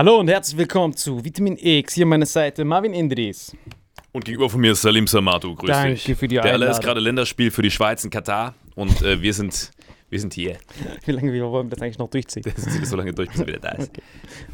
[0.00, 1.92] Hallo und herzlich willkommen zu Vitamin X.
[1.92, 3.54] Hier meine Seite Marvin Indris.
[4.12, 5.54] Und gegenüber von mir ist Salim Samatu.
[5.54, 6.16] Grüß Danke dich.
[6.16, 6.70] für die Der Einladung.
[6.74, 9.72] ist gerade Länderspiel für die Schweiz in Katar und äh, wir, sind,
[10.08, 10.56] wir sind hier.
[11.04, 12.42] Wie lange wir wollen wir das eigentlich noch durchziehen?
[12.44, 13.90] Das zieht so lange durch, bis er wieder da ist.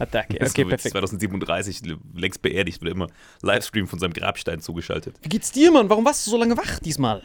[0.01, 0.37] Attacke.
[0.37, 0.93] Das ist Okay, so perfekt.
[0.95, 1.83] 2037
[2.17, 3.07] längst beerdigt, wird immer
[3.43, 5.15] Livestream von seinem Grabstein zugeschaltet.
[5.23, 5.89] Wie geht's dir, Mann?
[5.89, 7.23] Warum warst du so lange wach diesmal?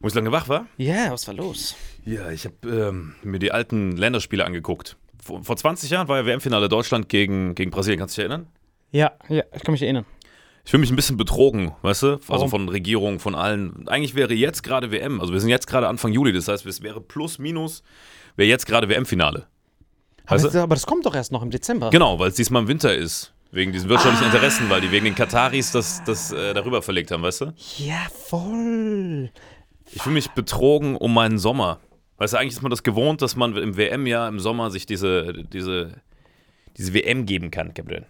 [0.00, 0.66] Wo ich lange wach war?
[0.76, 1.74] Ja, was war los?
[2.04, 4.98] Ja, ich habe ähm, mir die alten Länderspiele angeguckt.
[5.26, 7.98] Vor, vor 20 Jahren war ja WM-Finale Deutschland gegen, gegen Brasilien.
[7.98, 8.46] Kannst du dich erinnern?
[8.92, 10.06] Ja, ja, ich kann mich erinnern.
[10.64, 12.06] Ich fühle mich ein bisschen betrogen, weißt du?
[12.12, 12.48] Also Warum?
[12.50, 13.88] von Regierung, von allen.
[13.88, 15.20] Eigentlich wäre jetzt gerade WM.
[15.20, 16.32] Also wir sind jetzt gerade Anfang Juli.
[16.32, 17.82] Das heißt, es wäre plus, minus,
[18.36, 19.46] wäre jetzt gerade WM-Finale.
[20.24, 20.62] Aber, Weißt das, du?
[20.62, 21.90] aber das kommt doch erst noch im Dezember.
[21.90, 23.32] Genau, weil es diesmal im Winter ist.
[23.52, 27.22] Wegen diesen wirtschaftlichen Interessen, weil die wegen den Kataris das, das äh, darüber verlegt haben,
[27.22, 27.54] weißt du?
[27.78, 29.30] Ja, voll.
[29.92, 31.78] Ich fühle mich betrogen um meinen Sommer.
[32.18, 35.44] Weißt du, eigentlich ist man das gewohnt, dass man im WM-Jahr im Sommer sich diese,
[35.52, 36.00] diese,
[36.76, 38.06] diese WM geben kann, Gabriel.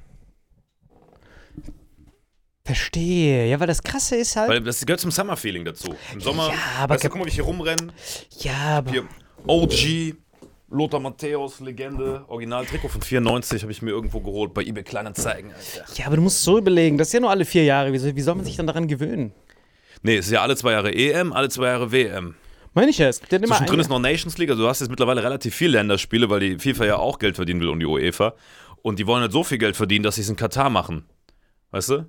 [2.64, 3.48] Verstehe.
[3.48, 4.48] Ja, weil das Krasse ist halt.
[4.48, 5.94] Weil das gehört zum Summer-Feeling dazu.
[6.12, 7.88] Im Sommer, Ja, aber weißt du, guck mal, wie ich hier rumrenne.
[8.40, 8.90] ja, aber.
[8.90, 9.04] Hier,
[9.46, 10.14] OG,
[10.68, 15.84] Lothar Matthäus, Legende, Original-Trikot von 94 habe ich mir irgendwo geholt bei eBay Kleinanzeigen, Alter.
[15.94, 17.92] Ja, aber du musst so überlegen, das ist ja nur alle vier Jahre.
[17.92, 19.32] Wie soll, wie soll man sich dann daran gewöhnen?
[20.02, 22.34] Nee, es ist ja alle zwei Jahre EM, alle zwei Jahre WM.
[22.76, 24.90] Meine ich ja, es gibt Zwischendrin eine- ist noch Nations League, also du hast jetzt
[24.90, 28.34] mittlerweile relativ viele Länderspiele, weil die FIFA ja auch Geld verdienen will und die UEFA.
[28.82, 31.06] Und die wollen halt so viel Geld verdienen, dass sie es in Katar machen.
[31.70, 32.04] Weißt du?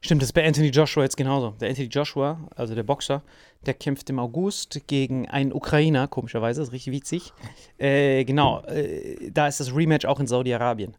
[0.00, 1.50] Stimmt, das ist bei Anthony Joshua jetzt genauso.
[1.60, 3.22] Der Anthony Joshua, also der Boxer,
[3.64, 7.32] der kämpft im August gegen einen Ukrainer, komischerweise, ist richtig witzig.
[7.78, 10.96] Äh, genau, äh, da ist das Rematch auch in Saudi-Arabien.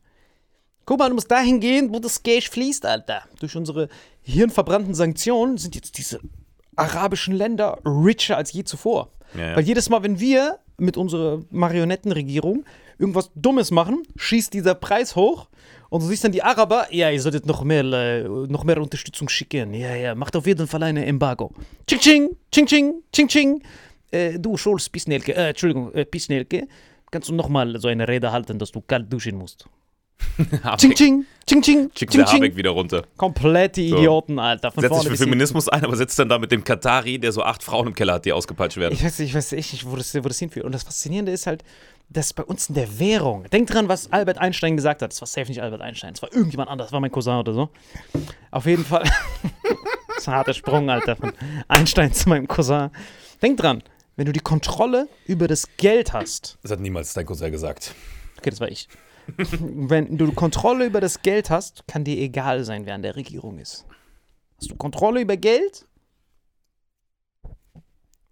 [0.86, 3.24] Guck mal, du musst dahin gehen, wo das Cash fließt, Alter.
[3.42, 3.90] Durch unsere
[4.22, 6.22] hirnverbrannten Sanktionen sind jetzt diese
[6.80, 9.10] arabischen Länder richer als je zuvor.
[9.36, 9.56] Ja, ja.
[9.56, 12.66] Weil jedes Mal, wenn wir mit unserer Marionettenregierung
[12.98, 15.48] irgendwas Dummes machen, schießt dieser Preis hoch
[15.90, 19.30] und du siehst dann die Araber, ja, ihr solltet noch mehr, äh, noch mehr Unterstützung
[19.30, 19.74] schicken.
[19.74, 21.52] Ja, ja, macht auf jeden Fall eine Embargo.
[21.88, 23.62] Ching, ching, ching, ching, ching, ching.
[24.12, 26.68] äh, du Schulz Pisnelke, äh, Entschuldigung, äh, Pisnelke,
[27.12, 29.66] kannst du nochmal so eine Rede halten, dass du kalt duschen musst?
[30.78, 32.56] Ching, ching, ching, ching, ching, wir Habeck ching.
[32.56, 33.04] wieder runter.
[33.18, 34.72] Komplette Idioten, Alter.
[34.72, 35.24] Von Setzt sich vorne für.
[35.24, 38.14] Feminismus ein, aber sitzt dann da mit dem Katari, der so acht Frauen im Keller
[38.14, 38.94] hat, die ausgepeitscht werden.
[38.94, 40.66] Ich weiß, ich weiß echt nicht, wo das, wo das hinführt.
[40.66, 41.64] Und das Faszinierende ist halt,
[42.10, 45.12] dass bei uns in der Währung, denk dran, was Albert Einstein gesagt hat.
[45.12, 47.54] Das war safe nicht Albert Einstein, das war irgendjemand anders, das war mein Cousin oder
[47.54, 47.70] so.
[48.52, 49.04] Auf jeden Fall.
[50.08, 51.34] das ist ein harter Sprung, Alter, von
[51.68, 52.90] Einstein zu meinem Cousin.
[53.42, 53.84] Denk dran,
[54.16, 57.94] wenn du die Kontrolle über das Geld hast, Das hat niemals dein Cousin gesagt.
[58.38, 58.88] okay, das war ich.
[59.38, 63.60] Wenn du Kontrolle über das Geld hast, kann dir egal sein, wer an der Regierung
[63.60, 63.86] ist.
[64.58, 65.86] Hast du Kontrolle über Geld?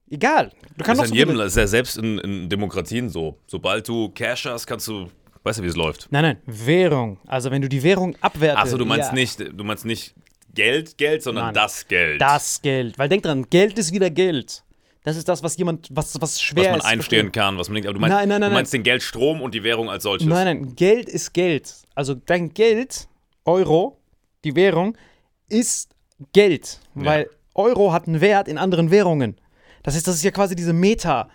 [0.09, 0.51] Egal.
[0.61, 3.37] Du Das kannst ist, in so jedem, das ist ja selbst in, in Demokratien so.
[3.47, 5.07] Sobald du Cash hast, kannst du,
[5.43, 6.07] weißt du, wie es läuft.
[6.11, 7.19] Nein, nein, Währung.
[7.27, 8.63] Also wenn du die Währung abwertest.
[8.63, 10.15] Achso, du meinst ja, nicht, du meinst nicht
[10.53, 11.53] Geld, Geld, sondern Nein.
[11.53, 12.19] das Geld.
[12.19, 12.97] Das Geld.
[12.97, 14.63] Weil denk dran, Geld ist wieder Geld.
[15.07, 16.85] Das ist das, was jemand, was, was was schwer man ist.
[16.85, 17.87] einstehen kann, was man denkt.
[17.87, 20.27] Aber du meinst, Nein, nein, nein, du meinst den Geldstrom und die Währung als solches.
[20.27, 21.73] Nein, nein, Geld ist Geld.
[21.95, 23.07] Also dein Geld,
[23.45, 24.01] Euro,
[24.43, 24.97] die Währung,
[25.47, 25.91] ist
[26.33, 26.81] Geld.
[26.93, 29.39] Weil Euro hat einen Wert in anderen Währungen.
[29.81, 31.29] Das heißt, das ist ja quasi diese Meta.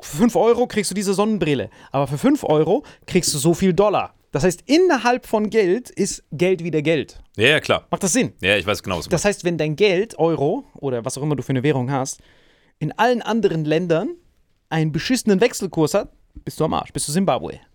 [0.00, 1.68] Für 5 Euro kriegst du diese Sonnenbrille.
[1.92, 4.14] Aber für 5 Euro kriegst du so viel Dollar.
[4.32, 7.20] Das heißt, innerhalb von Geld ist Geld wieder Geld.
[7.36, 7.86] Ja, ja, klar.
[7.90, 8.32] Macht das Sinn?
[8.40, 11.22] Ja, ich weiß genau, was du Das heißt, wenn dein Geld, Euro oder was auch
[11.22, 12.22] immer du für eine Währung hast,
[12.80, 14.16] in allen anderen Ländern
[14.68, 16.10] einen beschissenen Wechselkurs hat,
[16.44, 17.52] bist du am Arsch, bist du Zimbabwe.
[17.52, 17.66] meinst.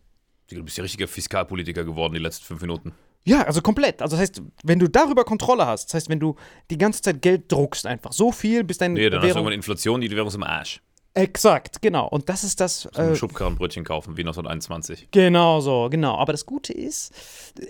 [0.49, 2.93] Du bist ja richtiger Fiskalpolitiker geworden die letzten fünf Minuten.
[3.23, 4.01] Ja, also komplett.
[4.01, 6.35] Also das heißt, wenn du darüber Kontrolle hast, das heißt, wenn du
[6.69, 9.37] die ganze Zeit Geld druckst einfach, so viel, bis deine Nee, dann hast du Währung...
[9.39, 10.81] irgendwann Inflation, die Währung ist im Arsch.
[11.15, 12.07] Exakt, genau.
[12.07, 12.85] Und das ist das...
[12.93, 15.07] Äh, Schubkarrenbrötchen kaufen, wie 1921.
[15.11, 16.17] genau so, genau.
[16.17, 17.13] Aber das Gute ist,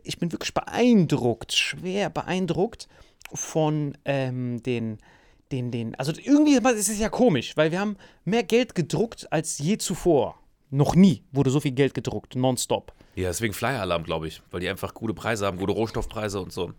[0.03, 2.87] ich bin wirklich beeindruckt, schwer beeindruckt
[3.33, 4.97] von ähm, den...
[5.51, 9.59] Den, den, also irgendwie ist es ja komisch, weil wir haben mehr Geld gedruckt als
[9.59, 10.39] je zuvor.
[10.71, 12.93] Noch nie wurde so viel Geld gedruckt, nonstop.
[13.15, 14.41] Ja, deswegen Flyer-Alarm, glaube ich.
[14.51, 16.73] Weil die einfach gute Preise haben, gute Rohstoffpreise und so.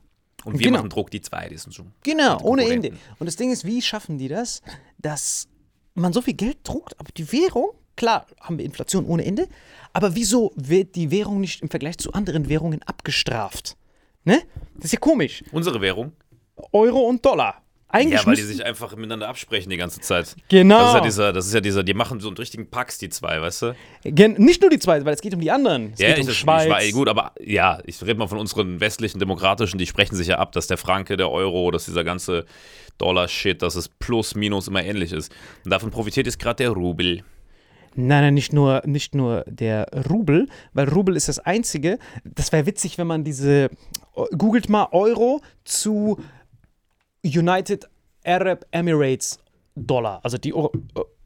[0.44, 0.78] Und wir Genau.
[0.78, 1.92] machen Druck, die zwei, die sind schon.
[2.02, 2.64] Genau, ohne.
[2.68, 2.92] Ende.
[3.18, 4.62] Und das Ding ist, wie schaffen die das,
[4.98, 5.48] dass
[5.94, 9.48] man so viel Geld druckt, aber die Währung, klar, haben wir Inflation ohne Ende,
[9.92, 13.76] aber wieso wird die Währung nicht im Vergleich zu anderen Währungen abgestraft?
[14.24, 14.42] Ne?
[14.74, 15.42] Das ist ja komisch.
[15.52, 16.12] Unsere Währung?
[16.72, 17.62] Euro und Dollar.
[17.88, 20.34] Eigentlich Ja, weil die sich einfach miteinander absprechen die ganze Zeit.
[20.48, 20.78] Genau.
[20.78, 23.08] Das ist ja dieser, das ist ja dieser, die machen so einen richtigen Pax, die
[23.08, 23.76] zwei, weißt du?
[24.04, 25.92] Gen nicht nur die zwei, weil es geht um die anderen.
[25.92, 26.64] Es Ja, geht ich, um das, Schweiz.
[26.64, 30.26] ich war, gut, aber ja, ich rede mal von unseren westlichen Demokratischen, die sprechen sich
[30.26, 32.44] ja ab, dass der Franke, der Euro, dass dieser ganze
[32.98, 35.32] Dollar-Shit, dass es plus, minus immer ähnlich ist.
[35.64, 37.22] Und davon profitiert jetzt gerade der Rubel.
[37.98, 41.98] Nein, nein, nicht nur, nicht nur der Rubel, weil Rubel ist das einzige.
[42.24, 43.70] Das wäre witzig, wenn man diese.
[44.36, 46.18] Googelt mal Euro zu
[47.26, 47.88] United
[48.24, 49.38] Arab Emirates
[49.74, 50.20] Dollar.
[50.22, 50.68] Also die äh,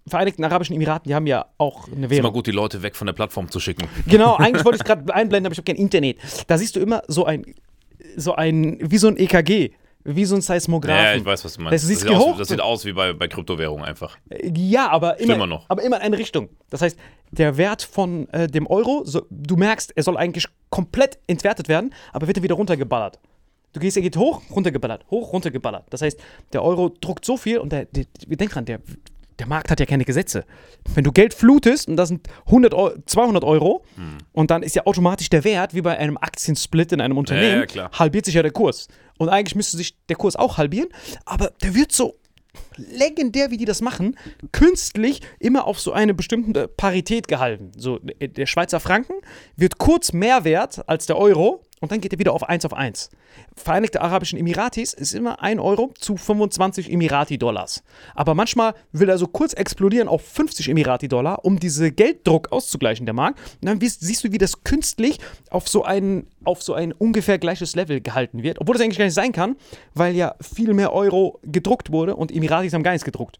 [0.06, 2.32] Vereinigten Arabischen Emiraten, die haben ja auch eine Ist immer Währung.
[2.32, 3.86] gut, die Leute weg von der Plattform zu schicken.
[4.06, 6.18] Genau, eigentlich wollte ich es gerade einblenden, aber ich habe kein Internet.
[6.48, 7.44] Da siehst du immer so ein,
[8.16, 9.70] so ein, wie so ein EKG,
[10.02, 11.04] wie so ein Seismographen.
[11.04, 11.74] Ja, ich weiß, was du meinst.
[11.74, 14.16] Das sieht sieht, aus, das sieht aus wie bei, bei Kryptowährungen einfach.
[14.42, 15.66] Ja, aber immer, Schlimmer noch.
[15.68, 16.48] aber immer in eine Richtung.
[16.70, 16.98] Das heißt,
[17.30, 21.94] der Wert von äh, dem Euro, so, du merkst, er soll eigentlich komplett entwertet werden,
[22.12, 23.18] aber wird er wieder runtergeballert.
[23.72, 25.84] Du gehst, er geht hoch, runtergeballert, hoch, runtergeballert.
[25.90, 26.18] Das heißt,
[26.52, 28.80] der Euro druckt so viel und der, der, denk dran, der,
[29.38, 30.44] der Markt hat ja keine Gesetze.
[30.94, 34.18] Wenn du Geld flutest und das sind 100 Euro, 200 Euro Hm.
[34.32, 37.66] und dann ist ja automatisch der Wert, wie bei einem Aktiensplit in einem Unternehmen, ja,
[37.66, 37.90] klar.
[37.92, 38.88] halbiert sich ja der Kurs.
[39.18, 40.88] Und eigentlich müsste sich der Kurs auch halbieren,
[41.24, 42.16] aber der wird so
[42.76, 44.16] legendär, wie die das machen,
[44.52, 47.70] künstlich immer auf so eine bestimmte Parität gehalten.
[47.76, 49.14] So, der Schweizer Franken
[49.56, 52.74] wird kurz mehr wert als der Euro und dann geht er wieder auf 1 auf
[52.74, 53.08] 1.
[53.56, 57.82] Vereinigte Arabischen Emiratis ist immer 1 Euro zu 25 Emirati-Dollars.
[58.14, 63.14] Aber manchmal will er so kurz explodieren auf 50 Emirati-Dollar, um diese Gelddruck auszugleichen, der
[63.14, 63.38] Markt.
[63.62, 65.18] Und dann siehst, du, wie das künstlich
[65.50, 68.60] auf so, ein, auf so ein ungefähr gleiches Level gehalten wird.
[68.60, 69.56] Obwohl das eigentlich gar nicht sein kann,
[69.94, 73.38] weil ja viel mehr Euro gedruckt wurde und Emiratis haben gar nichts gedruckt.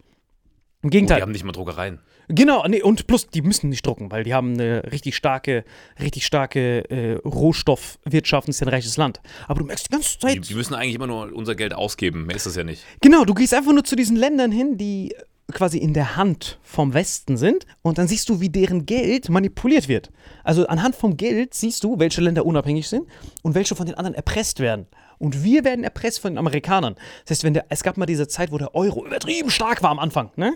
[0.82, 1.20] Im Die Gegenteil.
[1.20, 2.00] haben nicht mal Druckereien.
[2.32, 5.64] Genau, nee, und plus, die müssen nicht drucken, weil die haben eine richtig starke,
[6.00, 9.20] richtig starke äh, Rohstoffwirtschaft und ist ja ein reiches Land.
[9.49, 10.37] Aber du merkst die ganze Zeit.
[10.37, 12.26] Die, die müssen eigentlich immer nur unser Geld ausgeben.
[12.26, 12.84] Mehr ist das ja nicht.
[13.00, 15.12] Genau, du gehst einfach nur zu diesen Ländern hin, die
[15.50, 19.88] quasi in der Hand vom Westen sind und dann siehst du, wie deren Geld manipuliert
[19.88, 20.10] wird.
[20.44, 23.06] Also anhand vom Geld siehst du, welche Länder unabhängig sind
[23.42, 24.87] und welche von den anderen erpresst werden.
[25.20, 26.96] Und wir werden erpresst von den Amerikanern.
[27.24, 29.90] Das heißt, wenn der, es gab mal diese Zeit, wo der Euro übertrieben stark war
[29.90, 30.54] am Anfang, ne?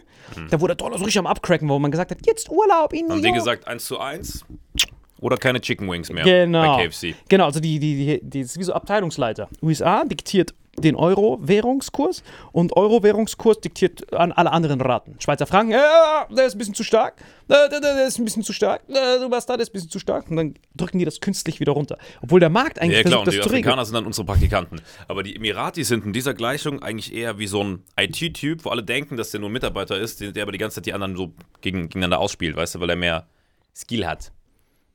[0.51, 3.07] Da wo der Dollar so richtig am Abcracken wo man gesagt hat, jetzt Urlaub in
[3.07, 3.39] New Haben die York.
[3.39, 4.45] gesagt 1 zu 1
[5.21, 6.77] oder keine Chicken Wings mehr Genau.
[6.79, 7.15] bei KFC?
[7.29, 9.49] Genau, also die, die, die, die ist wie so Abteilungsleiter.
[9.63, 15.17] USA diktiert den Euro-Währungskurs und Euro-Währungskurs diktiert an alle anderen Raten.
[15.19, 17.15] Schweizer Franken, ja, der ist ein bisschen zu stark,
[17.49, 19.73] der, der, der ist ein bisschen zu stark, der, du warst da, der ist ein
[19.73, 21.99] bisschen zu stark und dann drücken die das künstlich wieder runter.
[22.23, 23.65] Obwohl der Markt eigentlich Ja, klar, versucht, und die das zu regeln.
[23.69, 24.81] Afrikaner sind dann unsere Praktikanten.
[25.09, 28.83] Aber die Emiratis sind in dieser Gleichung eigentlich eher wie so ein IT-Typ, wo alle
[28.83, 31.17] denken, dass der nur ein Mitarbeiter ist, der der aber die ganze Zeit die anderen
[31.17, 33.27] so gegen, gegeneinander ausspielt, weißt du, weil er mehr
[33.75, 34.33] Skill hat.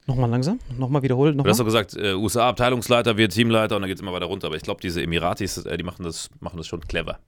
[0.10, 3.98] Nochmal langsam, nochmal wiederholen, Du hast doch gesagt, äh, USA-Abteilungsleiter wird Teamleiter und dann geht
[3.98, 4.48] es immer weiter runter.
[4.48, 7.20] Aber ich glaube, diese Emiratis, äh, die machen das, machen das schon clever.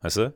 [0.00, 0.34] Weißt du?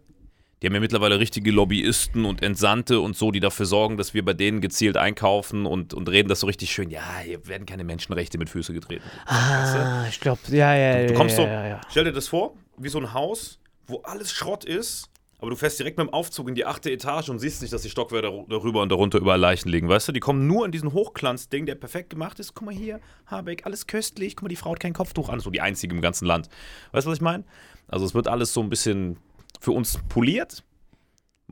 [0.61, 4.23] Die haben ja mittlerweile richtige Lobbyisten und Entsandte und so, die dafür sorgen, dass wir
[4.23, 6.91] bei denen gezielt einkaufen und, und reden das so richtig schön.
[6.91, 9.05] Ja, hier werden keine Menschenrechte mit Füße getreten.
[9.25, 11.07] Ah, ich glaube, ja, ja, ja.
[11.07, 11.81] Du kommst ja, so, ja, ja.
[11.89, 15.10] stell dir das vor, wie so ein Haus, wo alles Schrott ist,
[15.41, 17.83] aber du fährst direkt mit dem Aufzug in die achte Etage und siehst nicht, dass
[17.83, 20.13] die Stockwerke dar- darüber und darunter überall Leichen liegen, weißt du?
[20.13, 22.55] Die kommen nur in diesen Hochglanzding, der perfekt gemacht ist.
[22.55, 24.37] Guck mal hier, Habeck, alles köstlich.
[24.37, 25.41] Guck mal, die Frau hat kein Kopftuch an.
[25.41, 26.49] So die einzige im ganzen Land.
[26.93, 27.45] Weißt du, was ich meine?
[27.89, 29.17] Also es wird alles so ein bisschen
[29.61, 30.63] für uns poliert.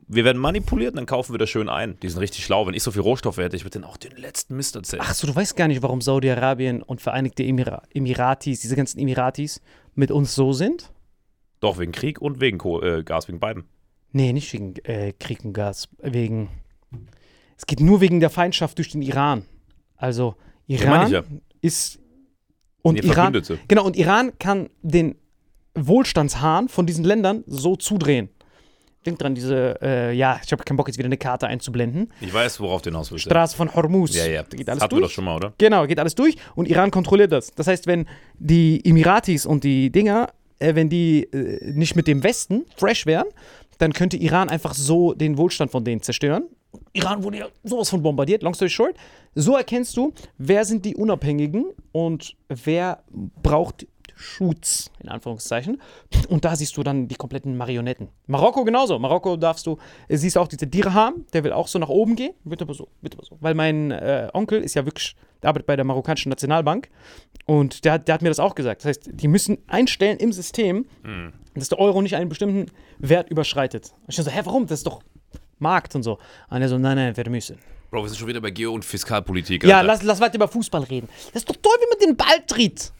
[0.07, 1.99] Wir werden manipuliert und dann kaufen wir das schön ein.
[1.99, 2.65] Die sind richtig schlau.
[2.65, 5.03] Wenn ich so viel Rohstoffe hätte, ich würde denen auch den letzten Mist erzählen.
[5.05, 9.61] Ach so, du weißt gar nicht, warum Saudi-Arabien und Vereinigte Emira Emiratis, diese ganzen Emiratis,
[9.95, 10.91] mit uns so sind?
[11.59, 13.65] Doch, wegen Krieg und wegen äh, Gas, wegen beiden.
[14.11, 16.49] Nee, nicht wegen äh, Krieg und Gas, wegen.
[17.57, 19.45] Es geht nur wegen der Feindschaft durch den Iran.
[19.95, 20.35] Also,
[20.67, 21.23] Iran ja.
[21.61, 21.99] ist.
[22.81, 23.39] Und Iran.
[23.67, 25.15] Genau, und Iran kann den
[25.75, 28.29] Wohlstandshahn von diesen Ländern so zudrehen.
[29.05, 32.11] Denk dran, diese, äh, ja, ich habe keinen Bock, jetzt wieder eine Karte einzublenden.
[32.19, 33.25] Ich weiß, worauf du hinaus willst.
[33.25, 34.13] Straße von Hormuz.
[34.13, 34.43] Ja, ja.
[34.43, 35.11] Geht Das alles hatten wir durch.
[35.11, 35.53] doch schon mal, oder?
[35.57, 37.51] Genau, geht alles durch und Iran kontrolliert das.
[37.51, 42.23] Das heißt, wenn die Emiratis und die Dinger, äh, wenn die äh, nicht mit dem
[42.23, 43.27] Westen fresh wären,
[43.79, 46.43] dann könnte Iran einfach so den Wohlstand von denen zerstören.
[46.93, 48.95] Iran wurde ja sowas von bombardiert, long story short.
[49.33, 53.03] So erkennst du, wer sind die Unabhängigen und wer
[53.41, 55.81] braucht Schutz, in Anführungszeichen.
[56.27, 58.09] Und da siehst du dann die kompletten Marionetten.
[58.27, 58.99] Marokko genauso.
[58.99, 59.77] Marokko darfst du,
[60.09, 62.33] äh, siehst auch diese Dirham, der will auch so nach oben gehen.
[62.43, 63.37] Wird aber so, wird aber so.
[63.39, 66.89] Weil mein äh, Onkel ist ja wirklich, arbeitet bei der marokkanischen Nationalbank.
[67.45, 68.81] Und der, hat- der hat mir das auch gesagt.
[68.81, 70.85] Das heißt, die müssen einstellen im System,
[71.55, 73.91] dass der Euro nicht einen bestimmten Wert überschreitet.
[74.01, 74.67] Und ich so, hä, warum?
[74.67, 75.01] Das ist doch
[75.57, 76.19] Markt und so.
[76.49, 77.57] Und er so, nein, nein, wir müssen.
[77.91, 79.63] Bro, wir sind schon wieder bei Geo- und Fiskalpolitik.
[79.63, 79.87] Ja, Alter.
[79.87, 81.09] lass, lass weiter über Fußball reden.
[81.33, 82.91] Das ist doch toll, wie man den Ball tritt.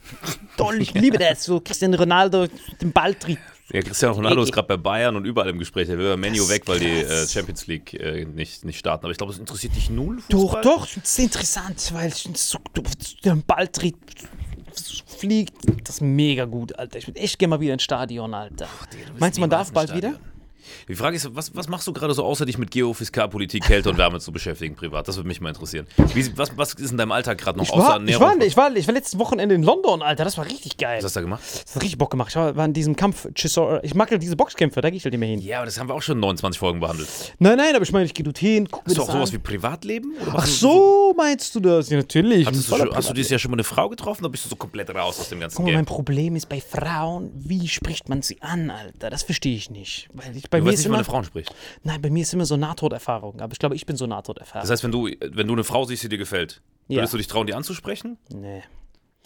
[0.56, 1.44] Toll, ich liebe das.
[1.44, 2.48] So Cristiano Ronaldo
[2.82, 3.38] den Ball tritt.
[3.72, 5.88] Ja, Cristiano Ronaldo ist gerade bei Bayern und überall im Gespräch.
[5.88, 9.04] Er will bei Menu weg, weil die äh, Champions League äh, nicht, nicht starten.
[9.04, 10.62] Aber ich glaube, es interessiert dich null, Doch, Fußball?
[10.62, 12.58] doch, ich find's interessant, weil so,
[13.24, 13.94] der Ball tritt,
[15.06, 15.54] fliegt.
[15.84, 16.98] Das ist mega gut, Alter.
[16.98, 18.66] Ich würde echt gerne mal wieder ins Stadion, Alter.
[19.18, 20.18] Meinst du, man darf bald wieder?
[20.88, 23.90] Die Frage ist, was, was machst du gerade so, außer dich mit Geo, Fiskalpolitik, Kälte
[23.90, 25.06] und Wärme zu beschäftigen privat?
[25.08, 25.86] Das würde mich mal interessieren.
[26.14, 28.22] Wie, was, was ist in deinem Alltag gerade noch Ich außer war, ich, Ernährung?
[28.38, 30.24] war, ich, war, ich war letztes Wochenende in London, Alter.
[30.24, 30.98] Das war richtig geil.
[30.98, 31.42] was hast du da gemacht?
[31.64, 32.28] Das hat richtig Bock gemacht.
[32.30, 33.26] Ich war, war in diesem Kampf.
[33.82, 35.40] Ich mag ja diese Boxkämpfe, da gehe ich halt immer hin.
[35.40, 37.08] Ja, aber das haben wir auch schon in 29 Folgen behandelt.
[37.38, 39.34] Nein, nein, aber ich meine, ich gehe dorthin, guck Hast du auch sowas an.
[39.34, 40.14] wie Privatleben?
[40.32, 41.88] Ach so, meinst du das?
[41.90, 42.46] Ja, natürlich.
[42.46, 44.48] Hattest du schon, hast du dieses Jahr schon mal eine Frau getroffen oder bist du
[44.48, 45.78] so komplett raus aus dem ganzen Guck mal, Game?
[45.78, 49.10] mein Problem ist bei Frauen, wie spricht man sie an, Alter?
[49.10, 50.08] Das verstehe ich nicht.
[50.12, 51.54] Weil ich, bei Du mir weißt ist nicht, immer, man eine Frau spricht.
[51.82, 53.40] Nein, bei mir ist immer so Nahtoderfahrung.
[53.40, 54.62] Aber ich glaube, ich bin so Nahtoderfahrung.
[54.62, 56.98] Das heißt, wenn du, wenn du eine Frau siehst, die dir gefällt, Ja.
[56.98, 58.18] würdest du dich trauen, die anzusprechen?
[58.28, 58.62] nee.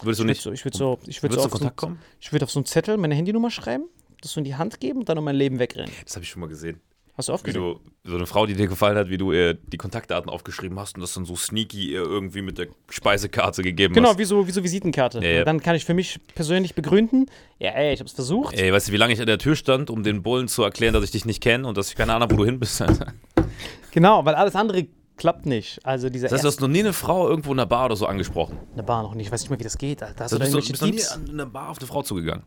[0.01, 0.45] Würdest du Ich nicht?
[0.45, 1.99] würde so, ich würd so, ich würd so auf Kontakt so, kommen?
[2.19, 3.85] Ich würde auf so einen Zettel meine Handynummer schreiben,
[4.21, 5.89] das so in die Hand geben und dann um mein Leben wegrennen.
[6.03, 6.81] Das habe ich schon mal gesehen.
[7.17, 9.53] Hast du oft Wie du, so eine Frau, die dir gefallen hat, wie du ihr
[9.53, 13.93] die Kontaktdaten aufgeschrieben hast und das dann so sneaky ihr irgendwie mit der Speisekarte gegeben
[13.93, 14.17] Genau, hast.
[14.17, 15.19] wie so, wie so Visitenkarte.
[15.19, 15.43] Ja, ja.
[15.45, 18.53] Dann kann ich für mich persönlich begründen, ja, ey, ich habe es versucht.
[18.55, 20.93] Ey, weißt du, wie lange ich an der Tür stand, um den Bullen zu erklären,
[20.93, 22.81] dass ich dich nicht kenne und dass ich keine Ahnung habe, wo du hin bist?
[22.81, 23.13] Alter?
[23.91, 25.79] Genau, weil alles andere klappt nicht.
[25.85, 27.95] Also dieser Das heißt, du hast noch nie eine Frau irgendwo in einer Bar oder
[27.95, 28.57] so angesprochen.
[28.73, 29.27] eine Bar noch nicht.
[29.27, 30.25] Ich weiß nicht mehr, wie das geht, Alter.
[30.25, 30.89] Hast Also du da bist du bist noch
[31.21, 32.43] nie an einer Bar auf eine Frau zugegangen.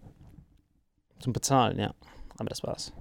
[1.20, 1.94] zum Bezahlen, ja.
[2.37, 2.92] Aber das war's.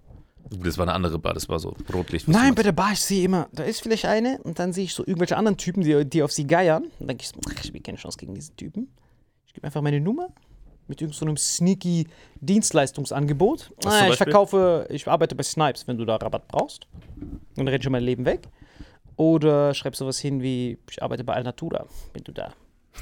[0.50, 2.28] Das war eine andere Bar, das war so Rotlicht.
[2.28, 4.94] Nein, bei der Bar, ich sehe immer, da ist vielleicht eine und dann sehe ich
[4.94, 6.84] so irgendwelche anderen Typen, die, die auf sie geiern.
[6.84, 8.92] Und dann denke ich so, ach, ich habe keine Chance gegen diesen Typen.
[9.46, 10.30] Ich gebe einfach meine Nummer
[10.88, 12.08] mit irgendeinem so einem sneaky
[12.40, 13.74] Dienstleistungsangebot.
[13.86, 16.88] Ah, ich verkaufe, ich arbeite bei Snipes, wenn du da Rabatt brauchst.
[16.94, 18.48] Und dann rede ich schon mein Leben weg.
[19.18, 22.54] Oder schreib sowas hin wie, ich arbeite bei Alnatura, wenn du da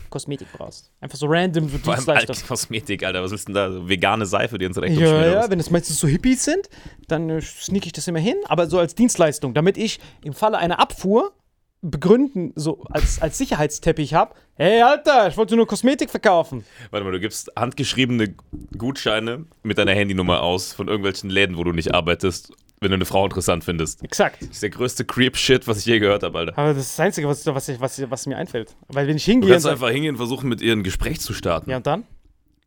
[0.10, 0.92] Kosmetik brauchst.
[1.02, 3.24] Einfach so random so Vor allem Kosmetik, Alter.
[3.24, 3.72] Was ist denn da?
[3.72, 6.70] So vegane Seife, die ins Rectum Ja, ja, wenn es meistens so Hippies sind,
[7.08, 10.58] dann äh, sneak ich das immer hin, aber so als Dienstleistung, damit ich im Falle
[10.58, 11.34] einer Abfuhr
[11.82, 16.66] begründen, so als, als Sicherheitsteppich habe, hey Alter, ich wollte nur Kosmetik verkaufen.
[16.90, 18.36] Warte mal, du gibst handgeschriebene
[18.78, 22.52] Gutscheine mit deiner Handynummer aus von irgendwelchen Läden, wo du nicht arbeitest,
[22.86, 24.04] wenn du eine Frau interessant findest.
[24.04, 24.42] Exakt.
[24.42, 26.58] Das ist der größte Creep-Shit, was ich je gehört habe, Alter.
[26.58, 28.76] Aber das ist das Einzige, was, was, was, was mir einfällt.
[28.88, 29.52] Weil wenn ich Du hingehe...
[29.52, 31.70] kannst und einfach hingehen und versuchen, mit ihr ein Gespräch zu starten.
[31.70, 32.04] ja, und dann?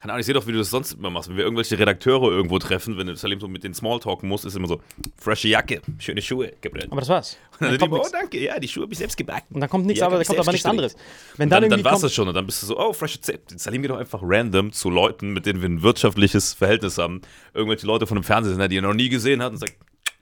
[0.00, 1.28] Keine Ahnung, ich sehe doch, wie du das sonst immer machst.
[1.28, 4.54] Wenn wir irgendwelche Redakteure irgendwo treffen, wenn du Salim so mit denen Smalltalken musst, ist
[4.54, 4.80] immer so,
[5.16, 6.87] frische Jacke, schöne Schuhe, Gabriel.
[6.88, 7.37] Aber das war's.
[7.58, 9.56] Und dann Dann die, oh, danke, ja, die Schuhe habe ich selbst gebacken.
[9.56, 10.94] Und dann kommt nichts, Ja, aber da kommt aber nichts anderes.
[11.37, 12.78] Wenn Dann, dann, dann, irgendwie war es kommt, das schon und dann bist du so,
[12.78, 13.40] oh, frische Zähne.
[13.56, 17.20] Salim geht doch einfach random zu Leuten, mit denen wir ein wirtschaftliches Verhältnis haben.
[17.52, 19.75] Irgendwelche Leute von einem Fernsehsender, die er noch nie gesehen hat und sagt,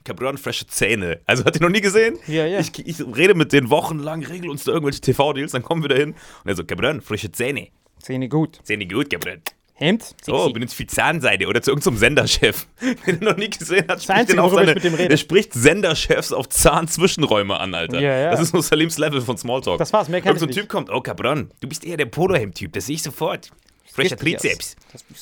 [0.07, 1.19] Cabron, frische Zähne.
[1.25, 2.17] Also hat die noch nie gesehen?
[2.27, 2.59] Ja, ja.
[2.59, 5.95] Ich, ich rede mit denen wochenlang, regel uns da irgendwelche TV-Deals, dann kommen wir da
[5.95, 6.11] hin
[6.43, 7.67] und er so, Cabron, frische Zähne.
[8.01, 8.59] Zähne gut.
[8.63, 9.41] Zähne gut, Cabron.
[9.73, 10.15] Hemd?
[10.29, 12.67] Oh, benutzt viel Zahnseide oder zu irgendeinem Senderchef.
[13.05, 15.09] Wenn er noch nie gesehen hat, spricht den ich seine, mit dem rede.
[15.09, 17.99] der spricht Senderchefs auf Zahnzwischenräume an, Alter.
[17.99, 18.31] Ja, ja.
[18.31, 19.77] Das ist nur Salims Level von Smalltalk.
[19.77, 22.05] Das war's, mehr kann Irgend so ein Typ kommt, oh Cabron, du bist eher der
[22.05, 23.51] Polohemd-Typ, das sehe ich sofort.
[23.97, 24.75] Fresher Richtig Trizeps.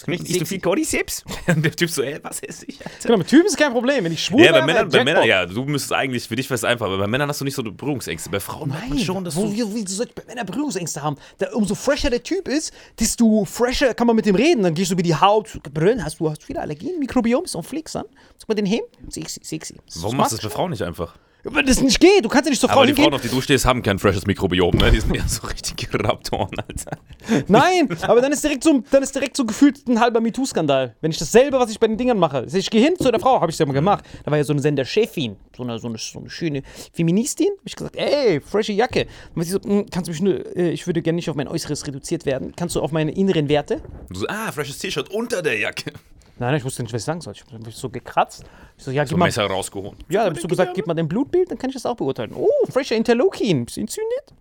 [0.05, 1.23] Nicht richtig so viel Cordyceps?
[1.47, 2.97] Und der Typ so, ey, was esse ich, Alter?
[3.03, 4.03] Genau, mit Typen ist kein Problem.
[4.03, 5.03] Wenn ich schwul Ja, bei wäre, Männern, bei.
[5.05, 7.45] Männern, ja, du müsstest eigentlich, für dich wäre es einfach, aber bei Männern hast du
[7.45, 8.29] nicht so Berührungsängste.
[8.29, 9.53] Bei Frauen merkt man Nein, schon, dass wo, du.
[9.53, 11.15] wie, wie soll ich bei Männern Berührungsängste haben?
[11.37, 14.63] Da, umso fresher der Typ ist, desto fresher kann man mit dem reden.
[14.63, 15.57] Dann gehst du über die Haut.
[15.73, 16.99] Brünn, hast du hast du viele Allergien?
[16.99, 18.05] Mikrobiom ist auf Flix an.
[18.37, 18.81] Sag mal den hin.
[19.09, 19.77] Sexy, sexy.
[20.01, 21.15] Warum machst du das bei Frauen nicht einfach?
[21.47, 22.25] Weil das nicht geht.
[22.25, 23.03] Du kannst ja nicht zur Frau Aber die hingehen.
[23.05, 24.91] Frauen, auf die du stehst, haben kein freshes Mikrobiom, ne?
[24.91, 26.97] Die sind ja so richtige Raptoren, Alter.
[27.47, 30.95] Nein, aber dann ist direkt so, dann ist direkt so gefühlt ein halber MeToo-Skandal.
[31.01, 32.47] Wenn ich dasselbe, was ich bei den Dingern mache.
[32.51, 34.03] Ich gehe hin zu der Frau, habe ich ja mal gemacht.
[34.23, 37.49] Da war ja so eine Senderchefin, so eine, so eine, so eine schöne Feministin.
[37.49, 39.05] Habe ich gesagt, ey, frische Jacke.
[39.35, 41.47] Und sie so, "Mm, kannst du mich nur, äh, ich würde gerne nicht auf mein
[41.47, 42.53] Äußeres reduziert werden.
[42.55, 43.81] Kannst du auf meine inneren Werte?
[44.11, 45.91] So, ah, freshes T-Shirt unter der Jacke.
[46.37, 47.33] Nein, nein, ich wusste nicht, was ich sagen soll.
[47.33, 48.43] Ich habe mich so gekratzt.
[48.77, 49.97] Ich so, ja, So gib mal, Messer rausgeholt.
[50.09, 52.33] ja, da bist du gesagt, gib mal dein Blutbild, dann kann ich das auch beurteilen.
[52.35, 53.65] Oh, frischer Interleukin.
[53.65, 54.33] Bist du entzündet?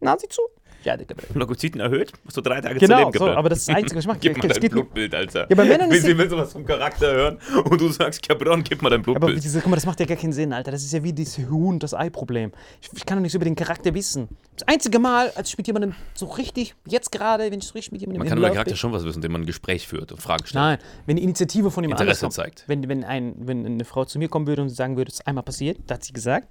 [0.00, 0.42] Nase zu?
[0.84, 0.96] Ja.
[1.34, 3.36] Leukozyten erhöht, musst du drei Tage zu Genau, leben, so, Gabriel.
[3.38, 4.18] aber das ist das Einzige, was ich mache.
[4.20, 5.46] Gib mal dein geht Blutbild, Alter.
[5.48, 8.22] Ja, bei Männern Will ist sie ja- will sowas vom Charakter hören und du sagst,
[8.26, 9.42] Cabron, gib mal dein Aber Blutbild.
[9.42, 10.70] diese, guck mal, das macht ja gar keinen Sinn, Alter.
[10.70, 12.52] Das ist ja wie dieses Huhn, das Ei-Problem.
[12.82, 14.28] Ich, ich kann doch nichts über den Charakter wissen.
[14.56, 17.92] Das einzige Mal, als ich mit jemandem so richtig, jetzt gerade, wenn ich so richtig
[17.92, 19.88] mit jemandem man kann über den Charakter bin- schon was wissen, indem man ein Gespräch
[19.88, 20.62] führt und Fragen stellt.
[20.62, 22.34] Nein, wenn die Initiative von jemand Interesse kommt.
[22.34, 22.64] zeigt.
[22.66, 25.26] Wenn, wenn, ein, wenn eine Frau zu mir kommen würde und sagen würde, es ist
[25.26, 26.48] einmal passiert, da hat sie gesagt,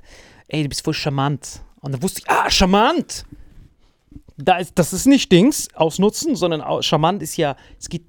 [0.48, 1.62] ey, du bist voll charmant.
[1.82, 3.26] Und dann wusste ich, ah, charmant!
[4.38, 8.04] Da ist, das ist nicht Dings, ausnutzen, sondern charmant ist ja, es geht,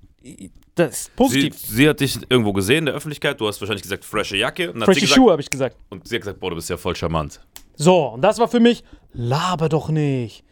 [0.75, 1.57] das ist Sie, positiv.
[1.57, 4.73] sie hat dich irgendwo gesehen in der Öffentlichkeit, du hast wahrscheinlich gesagt, frische Jacke.
[4.73, 5.77] Und, sie Frische Schuhe, habe ich gesagt.
[5.91, 7.41] und sie hat gesagt, boah, du bist ja voll charmant.
[7.77, 10.45] So, und das war für mich, laber doch nicht.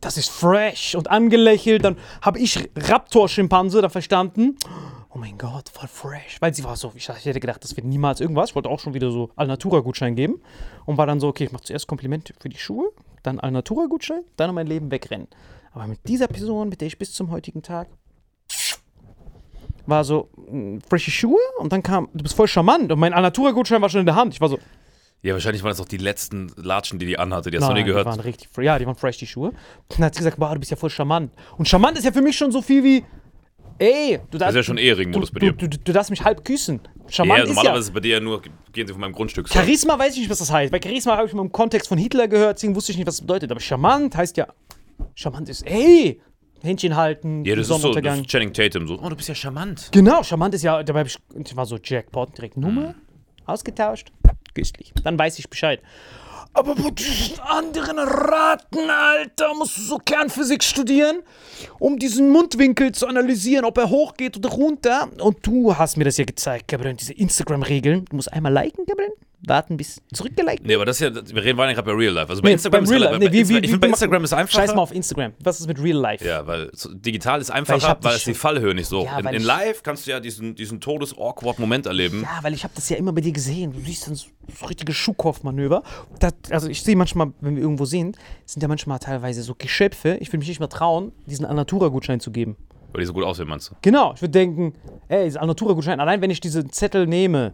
[0.00, 1.82] Das ist fresh und angelächelt.
[1.84, 4.56] Dann habe ich Raptor-Schimpanse da verstanden.
[5.08, 6.36] Oh mein Gott, voll fresh.
[6.40, 8.50] Weil sie war so, ich, ich hätte gedacht, das wird niemals irgendwas.
[8.50, 10.42] Ich wollte auch schon wieder so Alnatura-Gutschein geben.
[10.84, 12.92] Und war dann so, okay, ich mache zuerst Kompliment für die Schuhe,
[13.26, 15.28] dann Alnatura-Gutschein, dann um mein Leben wegrennen.
[15.72, 17.88] Aber mit dieser Person, mit der ich bis zum heutigen Tag
[19.86, 23.80] war so, mh, frische Schuhe und dann kam, du bist voll charmant und mein Alnatura-Gutschein
[23.82, 24.34] war schon in der Hand.
[24.34, 24.58] Ich war so,
[25.22, 27.50] Ja, wahrscheinlich waren das auch die letzten Latschen, die die anhatte.
[27.50, 28.06] Die hast du noch nie gehört.
[28.06, 29.52] Die waren richtig, ja, die waren fresh, die Schuhe.
[29.90, 31.32] Dann hat sie gesagt, boah, du bist ja voll charmant.
[31.56, 33.04] Und charmant ist ja für mich schon so viel wie,
[33.78, 35.52] ey, du Das darfst, ist ja schon Ehering-Modus bei du, dir.
[35.52, 36.80] du, du, du darfst mich halb küssen.
[37.08, 39.12] Charmant Ja, ist normalerweise ja, ist es bei dir ja nur, gehen sie von meinem
[39.12, 39.48] Grundstück.
[39.48, 40.72] Charisma weiß ich nicht, was das heißt.
[40.72, 43.16] Bei Charisma habe ich mal im Kontext von Hitler gehört, deswegen wusste ich nicht, was
[43.16, 43.50] das bedeutet.
[43.50, 44.46] Aber charmant heißt ja,
[45.14, 46.20] charmant ist, ey,
[46.62, 48.98] Händchen halten, Ja, das ist so, das ist Channing Tatum so.
[49.00, 49.88] Oh, du bist ja charmant.
[49.92, 52.94] Genau, charmant ist ja, dabei ich, ich war so Jackpot, direkt Nummer,
[53.44, 54.10] ausgetauscht,
[54.54, 54.92] güstlich.
[55.04, 55.80] Dann weiß ich Bescheid.
[56.56, 61.18] Aber bei diesen anderen Raten, Alter, musst du so Kernphysik studieren,
[61.78, 65.06] um diesen Mundwinkel zu analysieren, ob er hochgeht oder runter.
[65.20, 68.06] Und du hast mir das ja gezeigt, Gabriel, diese Instagram-Regeln.
[68.06, 69.12] Du musst einmal liken, Gabriel,
[69.46, 70.64] warten bis zurückgeliked.
[70.66, 72.28] Nee, aber das ist ja, wir reden waren ja gerade bei Real Life.
[72.30, 73.18] Also bei Nee, Instagram beim ist Real Life.
[73.18, 74.62] Nee, wie- ich finde bei Instagram ist einfacher.
[74.62, 75.32] Scheiß mal auf Instagram.
[75.40, 76.24] Was ist mit Real Life?
[76.26, 79.04] Ja, weil so, digital ist einfacher, weil, dich es die Fallhöhe nicht so.
[79.04, 82.22] Ja, in weil in live kannst du ja diesen, diesen todes-awkward-Moment erleben.
[82.22, 83.72] Ja, weil ich habe das ja immer bei dir gesehen.
[83.72, 84.26] Du siehst dann so,
[84.58, 85.82] so richtige Schuhkopfmanöver.
[86.50, 90.16] Also ich sehe manchmal, wenn wir irgendwo sind, sind ja manchmal teilweise so Geschöpfe.
[90.20, 92.56] Ich will mich nicht mehr trauen, diesen Alnatura-Gutschein zu geben.
[92.92, 93.74] Weil die so gut aussehen, meinst du?
[93.82, 94.72] Genau, ich würde denken,
[95.08, 97.52] ey, dieser Alnatura-Gutschein, allein wenn ich diesen Zettel nehme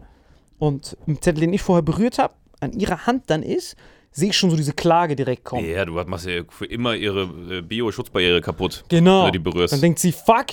[0.63, 3.75] und einen Zettel, den ich vorher berührt habe, an ihrer Hand dann ist,
[4.13, 5.69] sehe ich schon so diese Klage direkt kommen.
[5.69, 8.85] Ja, du machst ja für immer ihre äh, Bio-Schutzbarriere kaputt.
[8.87, 9.25] Genau.
[9.25, 9.73] Wenn du die berührst.
[9.73, 10.47] Dann denkt sie, fuck,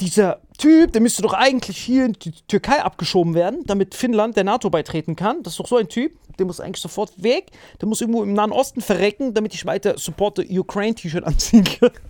[0.00, 4.42] dieser Typ, der müsste doch eigentlich hier in die Türkei abgeschoben werden, damit Finnland der
[4.42, 5.44] NATO beitreten kann.
[5.44, 7.52] Das ist doch so ein Typ, der muss eigentlich sofort weg.
[7.80, 11.90] Der muss irgendwo im Nahen Osten verrecken, damit ich weiter Support the Ukraine-T-Shirt anziehen kann.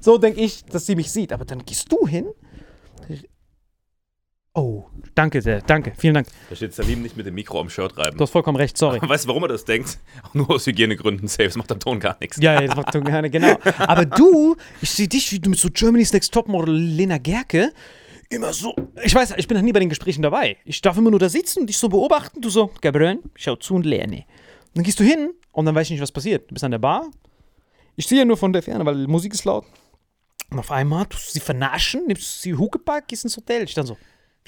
[0.00, 1.32] So denke ich, dass sie mich sieht.
[1.32, 2.26] Aber dann gehst du hin.
[4.52, 6.26] Oh, danke sehr, danke, vielen Dank.
[6.48, 8.16] da steht Salim nicht mit dem Mikro am Shirt reiben.
[8.16, 8.98] Du hast vollkommen recht, sorry.
[9.08, 10.00] Weißt du, warum er das denkt?
[10.24, 11.44] Auch nur aus Hygienegründen safe.
[11.44, 12.36] Das macht am Ton gar nichts.
[12.40, 13.56] Ja, ja, das macht doch gerne, genau.
[13.78, 17.72] Aber du, ich sehe dich, wie du mit so Germany's Next Topmodel Lena Gerke
[18.30, 18.74] immer so.
[19.04, 20.56] Ich weiß, ich bin noch nie bei den Gesprächen dabei.
[20.64, 22.40] Ich darf immer nur da sitzen und dich so beobachten.
[22.40, 24.24] Du so, Gabriel, schau zu und lerne.
[24.68, 26.48] Und dann gehst du hin und dann weiß ich nicht, was passiert.
[26.50, 27.08] Du bist an der Bar.
[27.96, 29.66] Ich sehe ja nur von der Ferne, weil Musik ist laut.
[30.50, 33.64] Und auf einmal tust du sie vernaschen, nimmst sie Huckepack, gehst ins Hotel.
[33.64, 33.96] Ich dann so,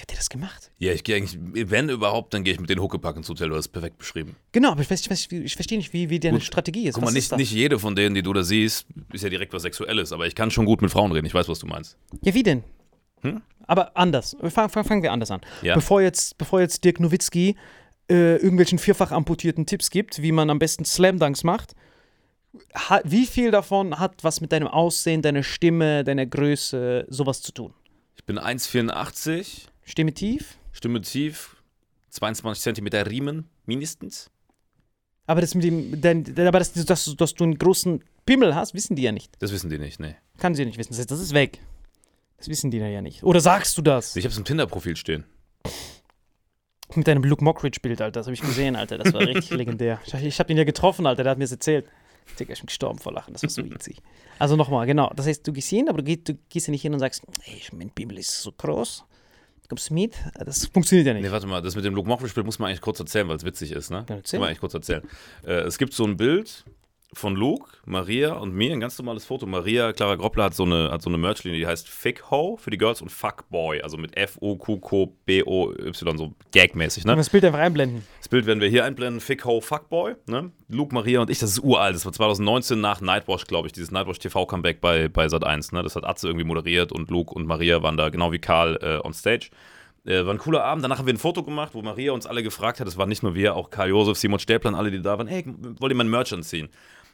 [0.03, 0.73] wie hat der das gemacht?
[0.79, 1.39] Ja, ich gehe eigentlich,
[1.71, 4.35] wenn überhaupt, dann gehe ich mit den Huckepack ins Hotel, du hast es perfekt beschrieben.
[4.51, 6.95] Genau, aber ich, weiß, ich, ich verstehe nicht, wie, wie deine Gut, Strategie ist.
[6.95, 9.53] Guck mal, Was nicht, nicht jede von denen, die du da siehst, ist ja direkt
[9.53, 11.97] was Sexuelles, aber ich kann schon gut mit Frauen reden, ich weiß, was du meinst.
[12.23, 12.65] Ja, wie denn?
[13.69, 14.37] Aber anders.
[14.41, 15.41] Fangen fang, fangen wir anders an.
[15.63, 15.77] Ja.
[15.77, 17.55] Bevor, jetzt, bevor jetzt Dirk Nowitzki
[18.11, 21.77] äh, irgendwelchen vierfach amputierten Tipps gibt, wie man am besten Slam Dunks macht,
[22.75, 27.53] ha, wie viel davon hat was mit deinem Aussehen, deiner Stimme, deiner Größe, sowas zu
[27.53, 27.73] tun?
[28.17, 30.59] Ich bin 1,84, Stimme tief?
[30.73, 31.57] Stimme tief,
[32.11, 34.31] 22 Zentimeter Riemen, mindestens.
[35.27, 38.75] Aber, das mit dem, dein, aber das, dass, du- dass du einen großen Pimmel hast,
[38.75, 39.33] wissen die ja nicht.
[39.41, 40.17] Das wissen die nicht, nee.
[40.39, 40.91] Kann sie ja nicht wissen.
[40.91, 41.61] Das ist, das ist weg.
[42.39, 43.23] Das wissen die ja nicht.
[43.23, 44.17] Oder sagst du das?
[44.17, 45.25] Ich habe es im Tinder-Profil stehen.
[46.95, 48.21] Mit deinem Luke Mockridge-Bild, Alter.
[48.21, 48.99] Das habe ich gesehen, Alter.
[48.99, 50.01] Das war richtig legendär.
[50.05, 51.23] Ich, ich habe ihn ja getroffen, Alter.
[51.23, 51.87] Der hat mir das erzählt.
[52.39, 53.33] Digga, ich bin gestorben vor Lachen.
[53.33, 53.97] Das war so easy.
[54.39, 55.11] Also nochmal, genau.
[55.15, 57.23] Das heißt, du gehst hin, aber du, gehst, du gehst ja nicht hin und sagst,
[57.45, 59.05] ey, mein Pimmel ist so groß.
[59.73, 60.13] Kommst du mit?
[60.35, 61.23] Das funktioniert ja nicht.
[61.23, 63.45] Nee, warte mal, das mit dem Luke Mockridge-Bild muss man eigentlich kurz erzählen, weil es
[63.47, 64.05] witzig ist, ne?
[64.07, 64.15] Erzähl.
[64.17, 65.03] Muss man eigentlich kurz erzählen.
[65.47, 66.67] Äh, es gibt so ein Bild
[67.15, 69.47] von Luke, Maria und mir, ein ganz normales Foto.
[69.47, 72.71] Maria, Clara Groppler hat so eine, hat so eine Merch-Linie, die heißt Fick Ho für
[72.71, 77.13] die Girls und Fuckboy, also mit F-O-Q-Q-B-O-Y, so gagmäßig, ne?
[77.13, 78.05] Und das Bild einfach einblenden.
[78.19, 79.21] Das Bild werden wir hier einblenden.
[79.21, 80.15] Fick Ho Fuckboy.
[80.27, 80.53] Ne?
[80.69, 81.95] Luke, Maria und ich, das ist uralt.
[81.95, 83.73] Das war 2019 nach Nightwash, glaube ich.
[83.73, 85.75] Dieses Nightwash TV-Comeback bei, bei Sat1.
[85.75, 85.83] Ne?
[85.83, 89.07] Das hat Atze irgendwie moderiert und Luke und Maria waren da genau wie Karl äh,
[89.07, 89.51] on stage.
[90.05, 90.85] Äh, war ein cooler Abend.
[90.85, 92.89] Danach haben wir ein Foto gemacht, wo Maria uns alle gefragt hat.
[92.89, 95.29] Es waren nicht nur wir, auch Karl Josef, Simon Stäbplan, alle, die da waren.
[95.29, 95.45] Hey,
[95.79, 96.69] wollt ihr mein Merch anziehen?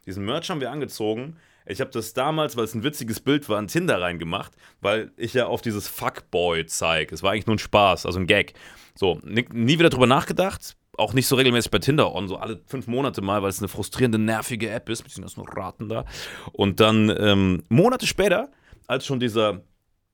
[0.09, 1.37] Diesen Merch haben wir angezogen.
[1.67, 5.35] Ich habe das damals, weil es ein witziges Bild war, an Tinder reingemacht, weil ich
[5.35, 7.15] ja auf dieses Fuckboy zeige.
[7.15, 8.55] Es war eigentlich nur ein Spaß, also ein Gag.
[8.95, 10.77] So, nie, wieder drüber nachgedacht.
[10.97, 13.69] Auch nicht so regelmäßig bei Tinder on, so alle fünf Monate mal, weil es eine
[13.69, 16.07] frustrierende, nervige App ist, beziehungsweise nur Raten da.
[16.53, 18.51] Und dann ähm, Monate später,
[18.87, 19.61] als schon dieser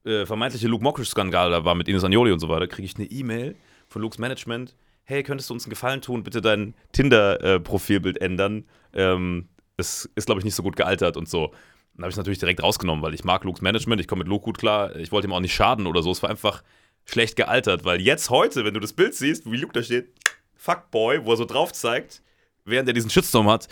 [0.03, 3.05] äh, vermeintliche Luke Mockridge-Skandal da war mit Ines Agnoli und so weiter, kriege ich eine
[3.05, 3.55] E-Mail
[3.87, 4.75] von Lukes Management.
[5.05, 8.65] Hey, könntest du uns einen Gefallen tun, bitte dein Tinder-Profilbild ändern?
[8.93, 11.51] Ähm, es ist, glaube ich, nicht so gut gealtert und so.
[11.95, 14.27] Dann habe ich es natürlich direkt rausgenommen, weil ich mag Lukes Management, ich komme mit
[14.27, 16.11] Luke gut klar, ich wollte ihm auch nicht schaden oder so.
[16.11, 16.63] Es war einfach
[17.05, 20.11] schlecht gealtert, weil jetzt heute, wenn du das Bild siehst, wie Luke da steht,
[20.55, 22.21] Fuckboy, wo er so drauf zeigt,
[22.65, 23.67] während er diesen Shitstorm hat,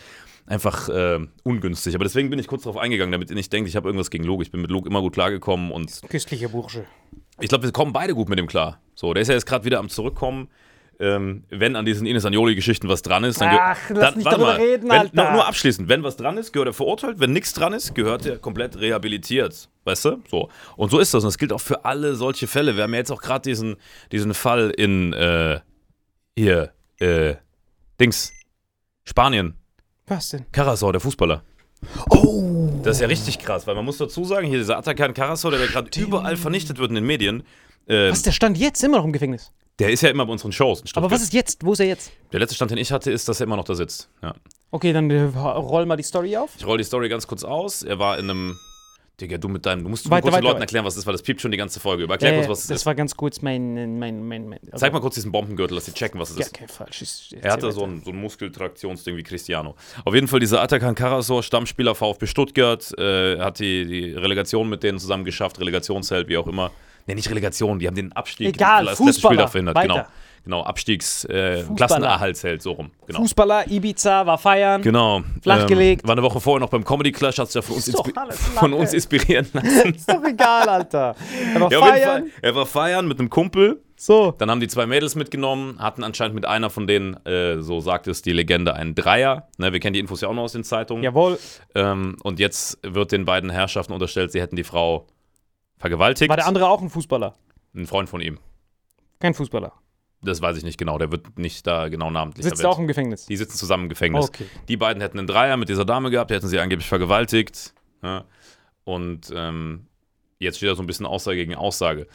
[0.46, 1.96] einfach äh, ungünstig.
[1.96, 4.24] Aber deswegen bin ich kurz darauf eingegangen, damit ihr nicht denkt, ich habe irgendwas gegen
[4.24, 4.44] Luke.
[4.44, 6.86] Ich bin mit Luke immer gut klargekommen und Köstlicher Bursche.
[7.39, 8.80] ich glaube, wir kommen beide gut mit dem klar.
[8.96, 10.50] So, der ist ja jetzt gerade wieder am Zurückkommen.
[11.04, 13.50] Ähm, wenn an diesen Ines Agnoli-Geschichten was dran ist, dann.
[13.60, 15.24] Ach, lass dann, nicht darüber mal, reden, wenn, Alter.
[15.24, 17.20] Nur, nur abschließend, wenn was dran ist, gehört er verurteilt.
[17.20, 19.68] Wenn nichts dran ist, gehört er komplett rehabilitiert.
[19.84, 20.22] Weißt du?
[20.32, 20.48] So.
[20.78, 21.26] Und so ist das.
[21.26, 22.78] Und das gilt auch für alle solche Fälle.
[22.78, 23.76] Wir haben ja jetzt auch gerade diesen,
[24.13, 25.60] diesen Fall in äh,
[26.38, 27.36] hier, äh,
[28.00, 28.32] Dings,
[29.04, 29.56] Spanien.
[30.08, 30.46] Was denn?
[30.54, 31.44] Carasau, der Fußballer.
[32.12, 32.80] Oh!
[32.82, 35.68] Das ist ja richtig krass, weil man muss dazu sagen, hier dieser Atakan Carasau, der
[35.68, 37.44] gerade überall vernichtet wird in den Medien,
[37.88, 39.52] äh, Was, der stand jetzt immer noch im Gefängnis?
[39.80, 40.84] Der ist ja immer bei unseren Shows.
[40.96, 41.66] Aber was ist jetzt?
[41.66, 42.12] Wo ist er jetzt?
[42.32, 44.10] Der letzte Stand, den ich hatte, ist, dass er immer noch da sitzt.
[44.22, 44.36] Ja.
[44.72, 46.52] Okay, dann äh, roll mal die Story auf.
[46.58, 47.84] Ich roll die Story ganz kurz aus.
[47.84, 48.58] Er war in einem.
[49.22, 49.84] Digga, du mit deinem.
[49.84, 51.58] Du musst Weiter, kurz den Leuten erklären, was das ist, weil das piept schon die
[51.58, 52.04] ganze Folge.
[52.04, 52.16] über.
[52.16, 52.86] Erklär Äh, kurz, was das das ist.
[52.88, 54.00] war ganz kurz mein.
[54.00, 56.46] mein, mein, mein also, Zeig mal kurz diesen Bombengürtel, dass sie checken, was es Ja,
[56.46, 56.56] ist.
[56.56, 57.30] okay, falsch.
[57.40, 59.76] Er hatte so ein, so ein Muskeltraktionsding wie Cristiano.
[60.04, 64.82] Auf jeden Fall dieser Atakan Karasor, Stammspieler VfB Stuttgart, äh, hat die, die Relegation mit
[64.82, 66.72] denen zusammen geschafft, Relegationsheld, wie auch immer.
[67.08, 69.76] Ne, nicht Relegation, die haben den Abstieg Egal, das letzte Spiel da verhindert.
[69.76, 69.88] Weiter.
[69.88, 70.06] Genau,
[70.44, 71.63] genau Abstiegs, äh.
[71.76, 72.92] Klassenerhaltsheld, so rum.
[73.08, 73.20] Genau.
[73.20, 74.82] Fußballer, Ibiza, war feiern.
[74.82, 75.22] Genau.
[75.42, 76.08] Flachgelegt.
[76.08, 78.13] war eine Woche vorher noch beim Comedy Clash, hat sich ja von uns, inspi
[78.56, 79.96] von uns inspirieren lassen.
[79.96, 81.16] Ist doch egal, Alter.
[81.54, 82.32] Er war Ja, feiern.
[82.42, 83.82] Er war feiern mit einem Kumpel.
[83.96, 84.34] So.
[84.38, 88.08] Dann haben die zwei Mädels mitgenommen, hatten anscheinend mit einer von denen, äh, so sagt
[88.08, 89.48] es die Legende, einen Dreier.
[89.58, 91.04] Ne, wir kennen die Infos ja auch noch aus den Zeitungen.
[91.04, 91.39] Jawohl.
[91.74, 95.08] Ähm, und jetzt wird den beiden Herrschaften unterstellt, sie hätten die Frau
[95.84, 96.30] vergewaltigt.
[96.30, 97.36] War der andere auch ein Fußballer?
[97.76, 98.39] Ein Freund von ihm.
[99.19, 99.74] Kein Fußballer.
[100.22, 100.98] Das weiß ich nicht genau.
[100.98, 102.74] Der wird nicht da genau namentlich Sitzt erwähnt.
[102.74, 103.26] auch im Gefängnis.
[103.26, 104.30] Die sitzen zusammen im Gefängnis.
[104.30, 104.46] Okay.
[104.69, 107.74] Die beiden hätten einen Dreier mit dieser Dame gehabt, die hätten sie angeblich vergewaltigt.
[108.02, 108.24] Ja.
[108.86, 109.88] Und ähm,
[110.39, 112.08] jetzt steht da so ein bisschen Aussage gegen Aussage.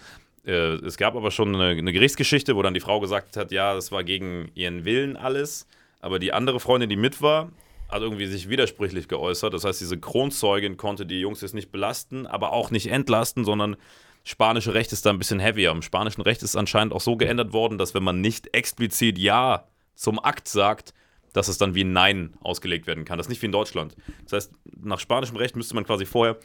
[0.46, 3.74] Äh, es gab aber schon eine, eine Gerichtsgeschichte, wo dann die Frau gesagt hat, ja,
[3.74, 5.66] das war gegen ihren Willen alles.
[6.00, 7.50] Aber die andere Freundin, die mit war,
[7.88, 9.55] hat irgendwie sich widersprüchlich geäußert.
[9.55, 13.77] Das heißt, diese Kronzeugin konnte die Jungs jetzt nicht belasten, aber auch nicht entlasten, sondern
[14.24, 15.70] spanische Recht ist da ein bisschen heavier.
[15.70, 19.64] Im spanischen Recht ist anscheinend auch so geändert worden, dass wenn man nicht explizit Ja
[19.94, 20.92] zum Akt sagt,
[21.33, 23.18] dass es dann wie Nein ausgelegt werden kann.
[23.18, 23.96] Das ist nicht wie in Deutschland.
[24.24, 26.37] Das heißt, nach spanischem Recht müsste man quasi vorher.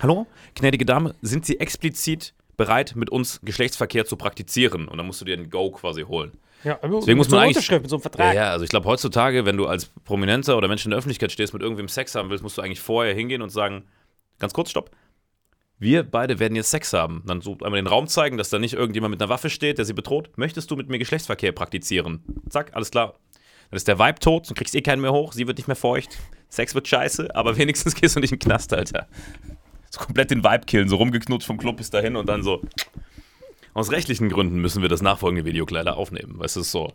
[0.00, 4.88] Hallo, gnädige Dame, sind Sie explizit bereit, mit uns Geschlechtsverkehr zu praktizieren?
[4.88, 6.32] Und dann musst du dir ein Go quasi holen.
[6.64, 8.34] Ja, Deswegen muss man eigentlich- Unterschrift, mit so einem Ja, Vertrag.
[8.34, 11.52] ja, also ich glaube heutzutage, wenn du als Prominenter oder Mensch in der Öffentlichkeit stehst,
[11.52, 13.84] mit irgendwem Sex haben willst, musst du eigentlich vorher hingehen und sagen,
[14.38, 14.90] ganz kurz, stopp.
[15.78, 17.22] Wir beide werden jetzt Sex haben.
[17.26, 19.84] Dann so einmal den Raum zeigen, dass da nicht irgendjemand mit einer Waffe steht, der
[19.84, 20.30] sie bedroht.
[20.36, 22.24] Möchtest du mit mir Geschlechtsverkehr praktizieren?
[22.48, 23.14] Zack, alles klar.
[23.70, 25.76] Dann ist der Vibe tot, du kriegst eh keinen mehr hoch, sie wird nicht mehr
[25.76, 26.16] feucht.
[26.48, 29.06] Sex wird scheiße, aber wenigstens gehst du nicht in den Knast, Alter.
[29.90, 32.62] So komplett den Vibe killen, so rumgeknutscht vom Club bis dahin und dann so.
[33.76, 36.38] Aus rechtlichen Gründen müssen wir das nachfolgende Video leider aufnehmen.
[36.38, 36.92] Weißt du, es ist so.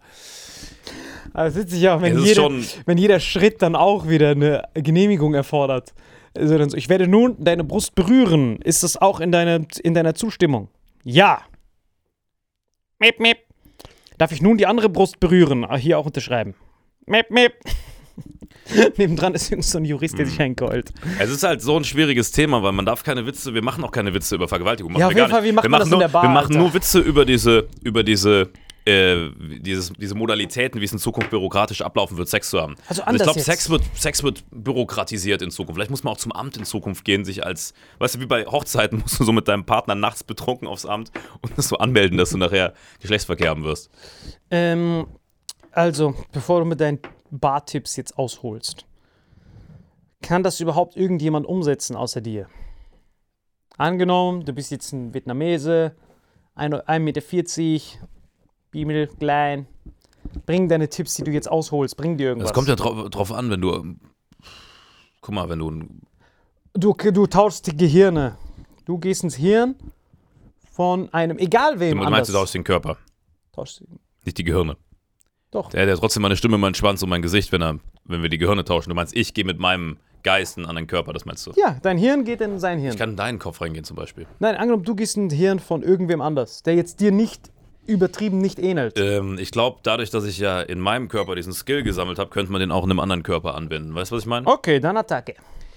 [1.36, 5.94] Ist witzig auch, wenn, schon- wenn jeder Schritt dann auch wieder eine Genehmigung erfordert.
[6.36, 8.58] Also dann so, ich werde nun deine Brust berühren.
[8.63, 10.70] Ist das auch in, deiner in deiner Zustimmung?
[11.04, 11.44] Ja.
[13.00, 13.38] Mip, mip.
[14.17, 15.63] Darf ich nun die andere Brust berühren?
[15.65, 16.56] Ah, hier auch unterschreiben.
[17.06, 17.54] Mip, mip.
[18.98, 20.46] Nebendran ist irgend so ein Jurist, der sich Mhm.
[20.46, 20.92] einkeult.
[21.20, 23.92] Es ist halt so ein schwieriges Thema, weil man darf keine Witze, wir machen auch
[23.92, 24.94] keine Witze über Vergewaltigung.
[24.94, 26.08] Machen Ja, wir auf jeden Fall, wie macht wir man machen das in nur, der
[26.10, 26.58] Bar, Wir machen Alter?
[26.60, 28.50] nur Witze über diese, über diese,
[28.86, 29.30] äh,
[29.60, 32.76] dieses, diese Modalitäten, wie es in Zukunft bürokratisch ablaufen wird, Sex zu haben.
[32.88, 33.46] Also ich anders glaube, jetzt.
[33.46, 35.76] Sex wird, Sex wird bürokratisiert in Zukunft.
[35.78, 38.46] Vielleicht muss man auch zum Amt in Zukunft gehen, sich als, weißt du, wie bei
[38.46, 42.18] Hochzeiten musst du so mit deinem Partner nachts betrunken aufs Amt und das so anmelden,
[42.18, 43.90] dass du nachher Geschlechtsverkehr haben wirst.
[44.50, 45.06] Ähm,
[45.72, 47.00] also, bevor du mit deinen
[47.32, 48.86] Bartipps jetzt ausholst,
[50.22, 52.48] kann das überhaupt irgendjemand umsetzen außer dir?
[53.78, 55.96] Angenommen, du bist jetzt ein Vietnamese,
[56.56, 57.98] 1,40 Meter,
[58.70, 59.65] Biemel, klein.
[60.46, 62.50] Bring deine Tipps, die du jetzt ausholst, bring dir irgendwas.
[62.50, 63.96] Das kommt ja drauf, drauf an, wenn du,
[65.22, 66.02] guck mal, wenn du ein
[66.74, 68.38] du, du tauschst die Gehirne.
[68.86, 69.76] Du gehst ins Hirn
[70.72, 72.12] von einem, egal wem Du anders.
[72.12, 72.98] meinst du aus den Körper,
[73.54, 73.84] Tauschst-
[74.26, 74.78] nicht die Gehirne.
[75.52, 75.70] Doch.
[75.70, 78.30] Der hat ja trotzdem meine Stimme, meinen Schwanz und mein Gesicht, wenn, er, wenn wir
[78.30, 78.90] die Gehirne tauschen.
[78.90, 81.52] Du meinst, ich gehe mit meinem Geist in einen anderen Körper, das meinst du?
[81.56, 82.94] Ja, dein Hirn geht in sein Hirn.
[82.94, 84.28] Ich kann in deinen Kopf reingehen zum Beispiel.
[84.40, 87.52] Nein, angenommen, du gehst in das Hirn von irgendwem anders, der jetzt dir nicht
[87.88, 88.98] übertrieben nicht ähnelt.
[88.98, 92.52] Ähm, ich glaube, dadurch, dass ich ja in meinem Körper diesen Skill gesammelt habe, könnte
[92.52, 93.94] man den auch in einem anderen Körper anwenden.
[93.94, 94.48] Weißt du, was ich meine?
[94.48, 95.34] Okay, dann Attacke.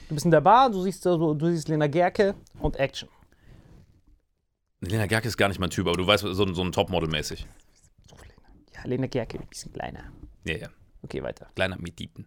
[0.08, 3.08] Du bist in der Bar, du siehst, also, du siehst Lena Gerke und Action.
[4.80, 7.46] Lena Gerke ist gar nicht mein Typ, aber du weißt, so, so ein Topmodel-mäßig.
[8.84, 10.04] Ja, Gerke, ein bisschen kleiner.
[10.44, 10.68] Ja, ja.
[11.02, 11.48] Okay, weiter.
[11.54, 12.26] Kleiner mit Dieten.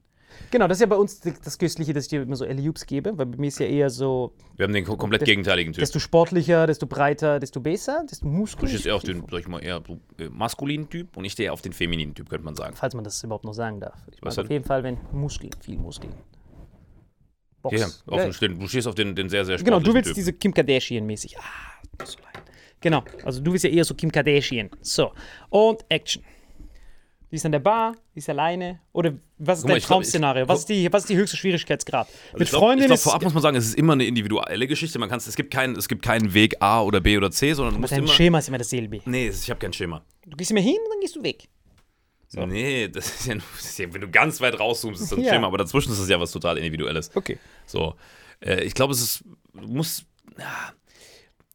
[0.51, 3.17] Genau, das ist ja bei uns das Köstliche, dass ich dir immer so Alley-Oops gebe,
[3.17, 5.79] weil bei mir ist ja eher so, Wir haben den ko- komplett gegenteiligen Typ.
[5.79, 8.71] desto sportlicher, desto breiter, desto besser, desto Du muskelig.
[8.71, 11.47] stehst eher auf den, sag ich mal, eher so, äh, maskulinen Typ und ich stehe
[11.47, 12.75] eher auf den femininen Typ, könnte man sagen.
[12.75, 13.97] Falls man das überhaupt noch sagen darf.
[14.11, 16.13] Ich mag auf jeden Fall, wenn Muskeln, viel Muskeln.
[17.61, 17.73] Box.
[17.79, 19.93] Ja, ja, auf den, stehen- du stehst auf den, den sehr, sehr Genau, sportlichen du
[19.95, 20.15] willst Typ.
[20.15, 21.35] diese Kim Kardashian-mäßig.
[21.37, 22.43] Ah, so leid.
[22.81, 24.69] Genau, also du willst ja eher so Kim Kardashian.
[24.81, 25.13] So,
[25.49, 26.23] und Action.
[27.29, 28.79] Die ist an der Bar, die ist alleine.
[28.93, 30.43] Oder was ist Guck mal, dein glaub, Traumszenario?
[30.43, 32.07] ich- was, ist die, was ist die höchste Schwierigkeitsgrad?
[32.33, 33.03] Mit ich glaub, Freundin ich glaub, ist.
[33.03, 34.97] vorab muss man sagen, es ist immer eine individuelle Geschichte.
[34.97, 37.75] Man kann's, es, gibt keinen, es gibt keinen Weg A oder B oder C, sondern
[37.75, 38.07] du musst Dein immer.
[38.07, 39.01] Schema ist immer dasselbe.
[39.05, 40.05] Nee, ich habe kein Schema.
[40.25, 41.49] Du gehst immer hin und dann gehst du weg.
[42.33, 45.23] Nee, das ist, ja, das ist ja, wenn du ganz weit rauszoomst, ist das ein
[45.25, 45.33] Ja.
[45.33, 47.09] Schema, aber dazwischen ist es ja was total Individuelles.
[47.15, 47.37] Okay.
[47.65, 47.95] So.
[48.41, 50.05] Äh, ich glaube, es ist, du musst,
[50.37, 50.73] ja,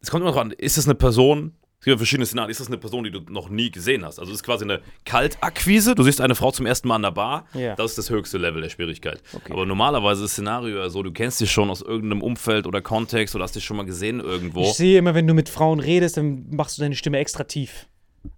[0.00, 2.61] es kommt immer drauf an, ist es eine Person, es gibt ja verschiedene Szenarien, ist
[2.61, 4.21] das eine Person, die du noch nie gesehen hast?
[4.21, 7.11] Also es ist quasi eine Kaltakquise, du siehst eine Frau zum ersten Mal an der
[7.11, 7.75] Bar, Ja.
[7.75, 9.21] das ist das höchste Level der Schwierigkeit.
[9.33, 9.53] Okay.
[9.53, 12.81] Aber normalerweise ist das Szenario ja so, du kennst dich schon aus irgendeinem Umfeld oder
[12.83, 14.62] Kontext oder hast dich schon mal gesehen irgendwo.
[14.62, 17.87] Ich sehe immer, wenn du mit Frauen redest, dann machst du deine Stimme extra tief.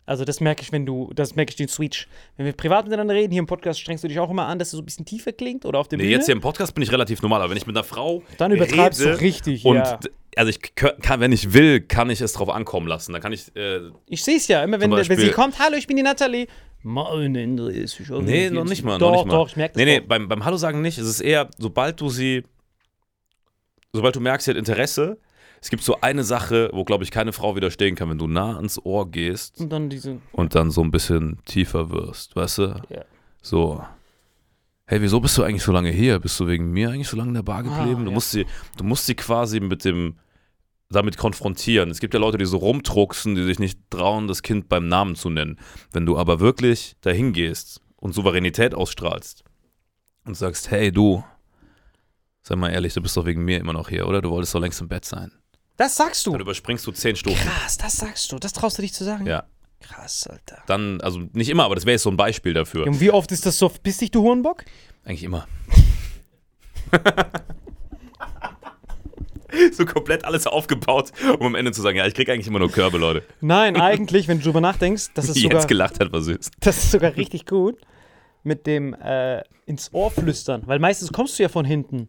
[0.06, 2.08] Also das merke ich, wenn du, das merke ich den Switch.
[2.38, 4.70] Wenn wir privat miteinander reden, hier im Podcast strengst du dich auch immer an, dass
[4.70, 6.14] du so ein bisschen tiefer klingt oder auf der Nee, Bühne.
[6.16, 8.52] jetzt hier im Podcast bin ich relativ normal, aber wenn ich mit einer Frau Dann
[8.52, 9.98] übertreibst du rede richtig, und ja.
[10.36, 13.12] Also ich kann, wenn ich will, kann ich es drauf ankommen lassen.
[13.12, 15.58] Dann kann ich äh, Ich sehe es ja, immer wenn, Zum wenn sie Beispiel- kommt,
[15.58, 16.46] hallo, ich bin die Natalie.
[16.82, 18.98] Mein Ende ist ich Nee, noch nicht mal.
[18.98, 19.32] Doch, noch nicht mal.
[19.32, 20.06] doch, ich merke das Nee, nee, doch.
[20.08, 20.98] beim, beim Hallo sagen nicht.
[20.98, 22.44] Es ist eher, sobald du sie,
[23.92, 25.18] sobald du merkst, sie hat Interesse,
[25.62, 28.56] es gibt so eine Sache, wo, glaube ich, keine Frau widerstehen kann, wenn du nah
[28.56, 32.62] ans Ohr gehst Und dann diese, und dann so ein bisschen tiefer wirst, weißt du?
[32.90, 33.04] Ja.
[33.40, 33.82] So.
[34.86, 36.18] Hey, wieso bist du eigentlich so lange hier?
[36.18, 38.04] Bist du wegen mir eigentlich so lange in der Bar geblieben?
[38.04, 38.14] du, ja.
[38.14, 38.44] musst sie,
[38.76, 40.18] du musst sie quasi mit dem,
[40.94, 41.90] damit konfrontieren.
[41.90, 45.16] Es gibt ja Leute, die so rumdrucksen, die sich nicht trauen, das Kind beim Namen
[45.16, 45.58] zu nennen.
[45.92, 49.44] Wenn du aber wirklich dahin gehst und Souveränität ausstrahlst
[50.24, 51.22] und sagst, hey du,
[52.42, 54.22] sei mal ehrlich, du bist doch wegen mir immer noch hier, oder?
[54.22, 55.32] Du wolltest doch längst im Bett sein.
[55.76, 56.32] das sagst du.
[56.32, 57.36] Dann überspringst du zehn Stufen.
[57.36, 58.38] Krass, das sagst du.
[58.38, 59.26] Das traust du dich zu sagen?
[59.26, 59.44] Ja.
[59.80, 60.62] Krass, Alter.
[60.66, 62.86] Dann, also nicht immer, aber das wäre jetzt so ein Beispiel dafür.
[62.86, 64.64] Und wie oft ist das so, bist dich, du Hurenbock?
[65.04, 65.46] Eigentlich immer.
[69.72, 72.70] so komplett alles aufgebaut, um am Ende zu sagen, ja, ich krieg eigentlich immer nur
[72.70, 73.22] Körbe, Leute.
[73.40, 76.50] Nein, eigentlich, wenn du drüber nachdenkst, das ist Die sogar, jetzt gelacht hat, war süß.
[76.60, 77.76] das ist sogar richtig gut
[78.42, 82.08] mit dem äh, ins Ohr flüstern, weil meistens kommst du ja von hinten.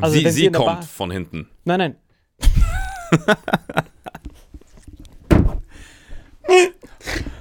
[0.00, 1.48] Also sie sie kommt Bar- von hinten.
[1.64, 1.96] Nein, nein.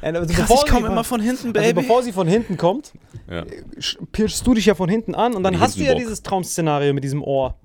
[0.01, 2.93] Äh, also bevor sie von- von hinten, Also bevor sie von hinten kommt,
[3.29, 3.43] ja.
[3.77, 6.93] sch- pirschst du dich ja von hinten an und dann hast du ja dieses Traumszenario
[6.93, 7.55] mit diesem Ohr.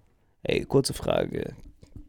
[0.45, 1.55] Ey, kurze Frage.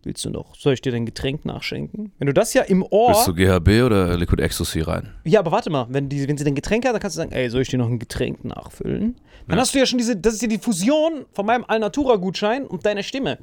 [0.04, 2.12] Willst du noch, soll ich dir dein Getränk nachschenken?
[2.19, 3.10] Wenn du das ja im Ohr.
[3.10, 5.15] Willst du GHB oder Liquid Ecstasy rein?
[5.24, 7.32] Ja, aber warte mal, wenn, die, wenn sie dein Getränk hat, dann kannst du sagen,
[7.32, 9.15] ey, soll ich dir noch ein Getränk nachfüllen?
[9.48, 12.86] Dann hast du ja schon diese, das ist ja die Fusion von meinem Alnatura-Gutschein und
[12.86, 13.38] deiner Stimme.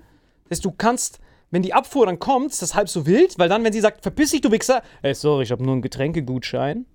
[0.45, 1.19] Das heißt, du kannst,
[1.51, 4.03] wenn die Abfuhr dann kommt, ist das halb so wild, weil dann, wenn sie sagt,
[4.03, 6.87] verpiss dich, du Wichser, ey, sorry, ich habe nur einen Getränkegutschein,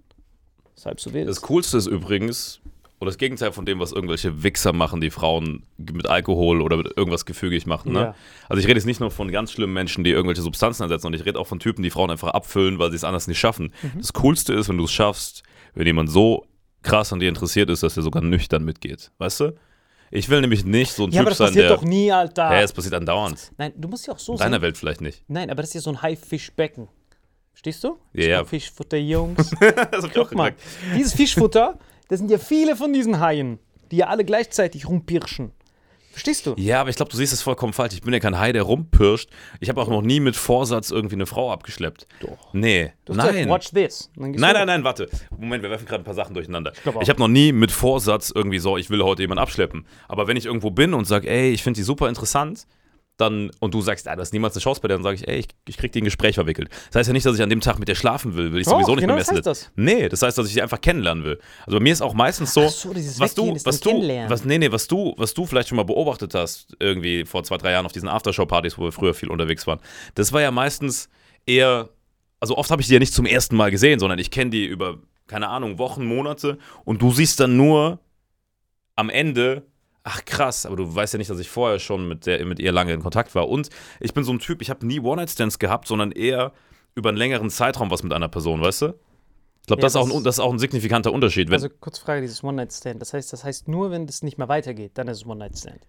[0.78, 1.28] ist halb so wild.
[1.28, 2.62] Das Coolste ist übrigens,
[3.00, 6.98] oder das Gegenteil von dem, was irgendwelche Wichser machen, die Frauen mit Alkohol oder mit
[6.98, 7.94] irgendwas gefügig machen.
[7.94, 8.00] Ne?
[8.00, 8.16] Ja.
[8.50, 11.22] Also ich rede jetzt nicht nur von ganz schlimmen Menschen, die irgendwelche Substanzen einsetzen, sondern
[11.22, 13.72] ich rede auch von Typen, die Frauen einfach abfüllen, weil sie es anders nicht schaffen.
[13.84, 14.00] Mhm.
[14.00, 15.44] Das Coolste ist, wenn du es schaffst,
[15.76, 16.48] wenn jemand so
[16.82, 19.12] krass an dir interessiert ist, dass er sogar nüchtern mitgeht.
[19.20, 19.54] Weißt du?
[20.10, 21.76] Ich will nämlich nicht so ein ja, aber Typ das sein, passiert der...
[21.76, 22.52] doch nie, Alter.
[22.52, 23.52] Ja, es passiert andauernd.
[23.58, 24.62] Nein, du musst ja auch so In deiner sein.
[24.62, 25.24] Welt vielleicht nicht.
[25.28, 26.88] Nein, aber das ist ja so ein Haifischbecken.
[27.52, 27.98] Verstehst du?
[28.14, 28.46] Ja, ja.
[28.46, 29.50] Fischfutter, Jungs.
[29.60, 30.54] Das hab ich auch Guck mal,
[30.96, 31.78] dieses Fischfutter,
[32.10, 33.60] das sind ja viele von diesen Haien,
[33.92, 35.52] die ja alle gleichzeitig rumpirschen.
[36.12, 36.56] Verstehst du?
[36.58, 37.94] Ja, aber ich glaube, du siehst es vollkommen falsch.
[37.94, 39.30] Ich bin ja kein Hai, der rumpirscht.
[39.60, 42.08] Ich habe auch noch nie mit Vorsatz irgendwie eine Frau abgeschleppt.
[42.22, 42.54] Doch.
[42.54, 42.92] Nee.
[43.06, 43.50] Du hast gesagt, Nein.
[43.50, 44.10] Watch this.
[44.16, 45.10] Nein, du- nein, nein, warte.
[45.38, 46.74] Moment, wir werfen gerade ein paar Sachen durcheinander.
[46.76, 47.08] Ich, auch.
[47.08, 49.86] habe noch nie mit Vorsatz irgendwie so, ich will heute jemanden abschleppen.
[50.08, 52.66] Aber wenn ich irgendwo bin und sage, ey, ich finde die super interessant,
[53.18, 55.28] dann, und du sagst, ah, das ist niemals eine Chance bei der, dann sage ich,
[55.28, 56.70] ey, ich, ich krieg die in ein Gespräch verwickelt.
[56.88, 58.66] Das heißt ja nicht, dass ich an dem Tag mit der schlafen will, will ich
[58.66, 59.72] Doch, sowieso nicht genau mit das mir heißt das.
[59.76, 61.40] Nee, das heißt, dass ich sie einfach kennenlernen will.
[61.66, 63.92] Also bei mir ist auch meistens so, so, was du, was du,
[64.30, 67.58] was, nee, nee, was du, was du vielleicht schon mal beobachtet hast, irgendwie vor zwei,
[67.58, 69.80] drei Jahren auf diesen Aftershow-Partys, wo wir früher viel unterwegs waren,
[70.16, 71.10] das war ja meistens
[71.48, 71.90] eher,
[72.40, 74.66] also oft habe ich die ja nicht zum ersten Mal gesehen, sondern ich kenne die
[74.66, 78.00] über, keine Ahnung, Wochen, Monate und du siehst dann nur
[78.96, 79.64] am Ende,
[80.10, 82.72] ach krass, aber du weißt ja nicht, dass ich vorher schon mit, der, mit ihr
[82.72, 83.50] lange in Kontakt war.
[83.50, 86.54] Und ich bin so ein Typ, ich habe nie One-Night-Stands gehabt, sondern eher
[86.96, 88.86] über einen längeren Zeitraum was mit einer Person, weißt du?
[89.62, 91.52] Ich glaube, Ja, das, ist auch das- ein- das ist auch ein signifikanter Unterschied.
[91.52, 93.02] Also kurz Frage, dieses One-Night-Stand.
[93.02, 95.82] Das heißt, das heißt nur, wenn das nicht mehr weitergeht, dann ist es One-Night-Stand.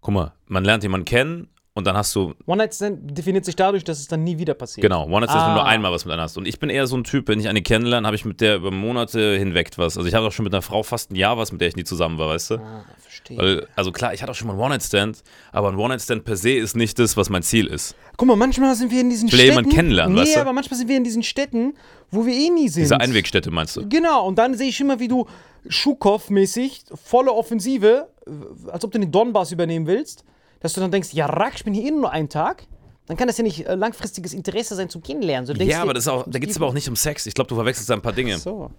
[0.00, 4.00] guck mal, man lernt jemanden kennen und dann hast du One-Night-Stand definiert sich dadurch, dass
[4.00, 4.82] es dann nie wieder passiert.
[4.82, 5.68] Genau, One-Night-Stands, wenn du nur Ah.
[5.68, 6.36] einmal was mit einer hast.
[6.36, 8.56] Und ich bin eher so ein Typ, wenn ich eine kennenlerne, habe ich mit der
[8.56, 9.96] über Monate hinweg was.
[9.96, 11.76] Also ich habe auch schon mit einer Frau fast ein Jahr was, mit der ich
[11.76, 12.54] nie zusammen war, weißt du?
[12.56, 13.38] Ah, verstehe.
[13.38, 16.50] Weil, also klar, ich hatte auch schon mal einen One-Night-Stand, aber ein One-Night-Stand per se
[16.52, 17.94] ist nicht das, was mein Ziel ist.
[18.16, 19.50] Guck mal, manchmal sind wir in diesen will ja Städten.
[19.58, 20.40] jemanden kennenlernen, nee, weißt du?
[20.40, 21.74] aber manchmal sind wir in diesen Städten,
[22.10, 22.84] wo wir eh nie sind.
[22.84, 23.86] Diese Einwegstätte meinst du?
[23.86, 25.26] Genau, und dann sehe ich immer, wie du
[25.68, 30.24] Schukow-mäßig, volle Offensive, äh, als ob du den Donbass übernehmen willst,
[30.60, 32.64] dass du dann denkst, ja, Rack, ich bin hier eh nur einen Tag.
[33.06, 35.46] Dann kann das ja nicht äh, langfristiges Interesse sein zum Kennenlernen.
[35.46, 37.26] So Ja, aber das auch, da geht es aber auch nicht um Sex.
[37.26, 38.36] Ich glaube, du verwechselst da ein paar Dinge.
[38.38, 38.70] So,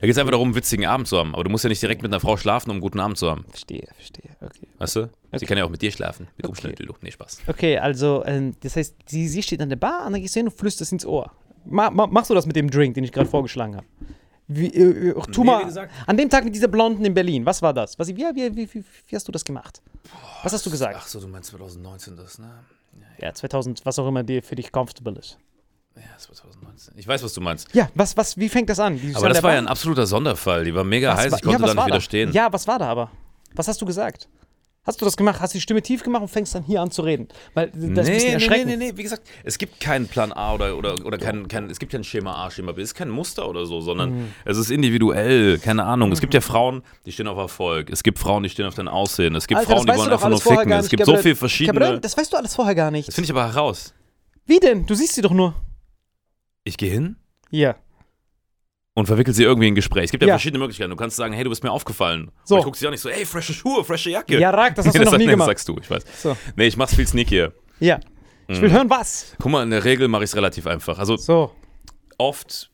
[0.00, 1.34] Da geht es einfach darum, einen witzigen Abend zu haben.
[1.34, 3.30] Aber du musst ja nicht direkt mit einer Frau schlafen, um einen guten Abend zu
[3.30, 3.44] haben.
[3.50, 4.30] verstehe, verstehe.
[4.40, 4.66] Okay.
[4.78, 5.10] Weißt du?
[5.34, 6.28] Sie kann ja auch mit dir schlafen.
[6.38, 6.96] Mit Umschnalldildo.
[7.02, 7.40] Nee, Spaß.
[7.46, 10.40] Okay, also, ähm, das heißt, sie, sie steht an der Bar und dann gehst du
[10.40, 11.30] hin und flüsterst ins Ohr.
[11.66, 13.86] Ma, ma, machst du das mit dem Drink, den ich gerade vorgeschlagen habe?
[14.48, 15.92] Wie, äh, äh, tu mal, gesagt.
[16.06, 17.98] an dem Tag mit dieser Blonden in Berlin, was war das?
[17.98, 19.82] Was, wie, wie, wie, wie, hast du das gemacht?
[20.42, 20.96] Was hast du gesagt?
[20.98, 22.50] Ach so, du meinst 2019 das, ne?
[23.18, 25.38] Ja, 2000, was auch immer dir für dich comfortable ist.
[25.96, 26.94] Ja, das war 2019.
[26.98, 27.74] Ich weiß, was du meinst.
[27.74, 29.00] Ja, was, was, wie fängt das an?
[29.00, 30.64] Die Aber das war ja ein absoluter Sonderfall.
[30.64, 31.32] Die war mega Was heiß.
[31.32, 32.32] war- Ich konnte ja, da nicht widerstehen.
[32.32, 33.10] Ja, was war da aber?
[33.54, 34.28] Was hast du gesagt?
[34.86, 35.40] Hast du das gemacht?
[35.40, 37.26] Hast du die Stimme tief gemacht und fängst dann hier an zu reden?
[37.54, 38.66] Weil das ist ein bisschen erschreckend.
[38.66, 41.68] nee, nee, nee, wie gesagt, es gibt keinen Plan A oder, oder, oder kein, kein,
[41.68, 44.28] es gibt kein Schema A, Schema B, es ist kein Muster oder so, sondern Mhm.
[44.44, 46.12] es ist individuell, keine Ahnung.
[46.12, 48.86] Es gibt ja Frauen, die stehen auf Erfolg, es gibt Frauen, die stehen auf dein
[48.88, 51.16] Aussehen, es gibt Alter, Frauen, die wollen einfach nur ficken, es gibt Gabriel.
[51.16, 51.78] so viele verschiedene.
[51.80, 53.08] Gabriel, das weißt du alles vorher gar nicht.
[53.08, 53.92] Das finde ich aber heraus.
[54.46, 54.86] Wie denn?
[54.86, 55.54] Du siehst sie doch nur.
[56.62, 57.16] Ich gehe hin
[57.50, 57.74] Ja.
[58.96, 60.06] Und verwickel sie irgendwie in ein Gespräch.
[60.06, 60.34] Es gibt ja, Ja.
[60.34, 60.90] verschiedene Möglichkeiten.
[60.90, 62.30] Du kannst sagen, hey, du bist mir aufgefallen.
[62.44, 62.54] So.
[62.54, 64.38] Und ich gucke sie auch nicht so, hey, frische Schuhe, frische Jacke.
[64.40, 65.48] Ja, Rack, das hast du Nee, noch nie nee, gemacht.
[65.50, 66.02] Das sagst du, ich weiß.
[66.22, 66.36] So.
[66.56, 67.52] Nee, ich mach's viel sneakier.
[67.78, 68.00] Ja.
[68.48, 69.34] Ich will hören, was.
[69.40, 70.98] Guck mal, in der Regel mache ich es relativ einfach.
[70.98, 71.52] Also So.
[72.16, 72.70] oft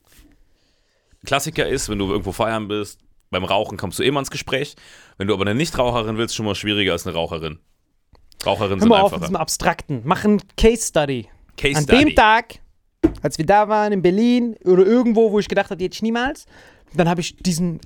[1.25, 4.75] Klassiker ist, wenn du irgendwo feiern bist, beim Rauchen kommst du immer ins Gespräch.
[5.19, 7.59] Wenn du aber eine Nichtraucherin willst, schon mal schwieriger als eine Raucherin.
[8.45, 9.21] Raucherinnen Hör sind mal auf mit einfacher.
[9.29, 10.03] diesem Abstrakten.
[10.05, 11.29] Mach ein Case Study.
[11.57, 12.05] Case An Study.
[12.07, 12.57] dem Tag,
[13.23, 16.47] als wir da waren in Berlin oder irgendwo, wo ich gedacht habe, jetzt niemals,
[16.95, 17.81] dann habe ich diesen.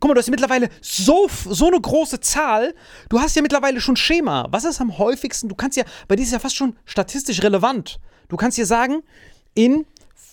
[0.00, 2.74] Guck mal, du hast ja mittlerweile so, so eine große Zahl.
[3.08, 4.46] Du hast ja mittlerweile schon Schema.
[4.50, 5.48] Was ist am häufigsten?
[5.48, 7.98] Du kannst ja, bei dir ist ja fast schon statistisch relevant.
[8.28, 9.02] Du kannst ja sagen,
[9.54, 9.86] in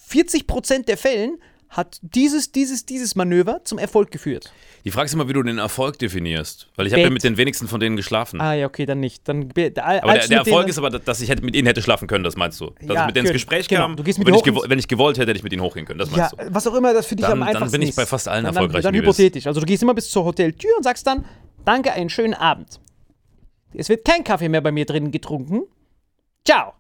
[0.10, 1.38] 40% der Fällen
[1.74, 4.52] hat dieses, dieses, dieses Manöver zum Erfolg geführt.
[4.86, 6.70] Die Frage ist immer, wie du den Erfolg definierst.
[6.76, 8.40] Weil ich habe ja mit den wenigsten von denen geschlafen.
[8.42, 9.28] Ah ja, okay, dann nicht.
[9.28, 12.24] Dann, aber der, der Erfolg ist aber, dass ich hätte, mit ihnen hätte schlafen können,
[12.24, 12.72] das meinst du?
[12.82, 13.34] Dass Ja, ich mit denen ins good.
[13.34, 13.82] Gespräch Genau.
[13.82, 13.96] kam.
[13.96, 16.00] Du gehst mit wenn, ich wenn ich gewollt hätte, hätte ich mit ihnen hochgehen können.
[16.00, 16.38] Das Ja, meinst du?
[16.54, 17.96] was auch immer das für dich Dann- am dann einfachsten bin ich ist.
[17.96, 19.48] bei fast allen dann, erfolgreichen Dann, dann hypothetisch.
[19.48, 21.26] Also du gehst immer bis zur Hoteltür und sagst dann,
[21.66, 22.80] danke, einen schönen Abend.
[23.74, 25.64] Es wird kein Kaffee mehr bei mir drinnen getrunken.
[26.46, 26.74] Ciao.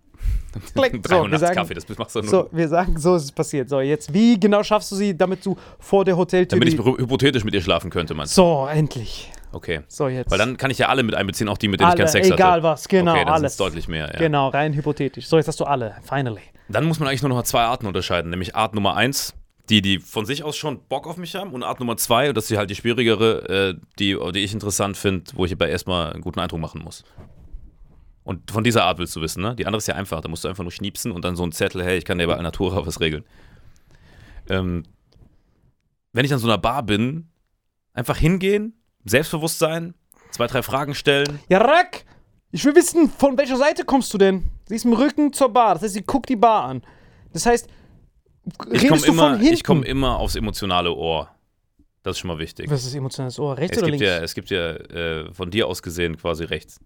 [0.75, 0.93] Klick.
[0.93, 2.29] So, 300 wir sagen, Kaffee, das machst du nur.
[2.29, 3.69] so, wir sagen, so ist es passiert.
[3.69, 6.59] So, jetzt, wie genau schaffst du sie, damit du vor der Hoteltür...
[6.59, 8.41] damit ich hypothetisch mit ihr schlafen könnte, meinst du?
[8.41, 9.31] so, endlich.
[9.51, 9.81] Okay.
[9.87, 10.31] So, jetzt.
[10.31, 12.11] Weil dann kann ich ja alle mit einbeziehen, auch die, mit denen ich alle, keinen
[12.11, 12.41] Sex hatte.
[12.41, 13.57] egal was, genau, okay, dann alles.
[13.57, 14.09] deutlich mehr.
[14.11, 14.19] Ja.
[14.19, 15.27] Genau, rein hypothetisch.
[15.27, 16.41] So, jetzt hast du alle, finally.
[16.69, 19.35] Dann muss man eigentlich nur noch zwei Arten unterscheiden, nämlich Art Nummer eins,
[19.69, 22.35] die, die von sich aus schon Bock auf mich haben, und Art Nummer zwei, und
[22.35, 26.13] das ist halt die schwierigere, äh, die, die ich interessant finde, wo ich aber erstmal
[26.13, 27.03] einen guten Eindruck machen muss.
[28.23, 29.55] Und von dieser Art willst du wissen, ne?
[29.55, 31.51] Die andere ist ja einfach, da musst du einfach nur schniepsen und dann so ein
[31.51, 33.25] Zettel, hey, ich kann dir bei Alnatura was regeln.
[34.49, 34.83] Ähm,
[36.13, 37.27] wenn ich an so einer Bar bin,
[37.93, 39.93] einfach hingehen, selbstbewusst sein,
[40.31, 41.39] zwei, drei Fragen stellen.
[41.49, 42.05] Ja, Rack!
[42.51, 44.43] Ich will wissen, von welcher Seite kommst du denn?
[44.67, 45.73] Sie ist im Rücken zur Bar.
[45.73, 46.83] Das heißt, sie guckt die Bar an.
[47.33, 47.67] Das heißt,
[48.45, 49.53] Ich komme redest du immer, von hinten?
[49.55, 51.29] ich komm immer aufs emotionale Ohr.
[52.03, 52.69] Das ist schon mal wichtig.
[52.69, 53.57] Was ist emotionales Ohr?
[53.57, 54.15] Rechts Es oder gibt, links?
[54.17, 56.79] ja, es gibt ja äh, von dir aus gesehen quasi rechts.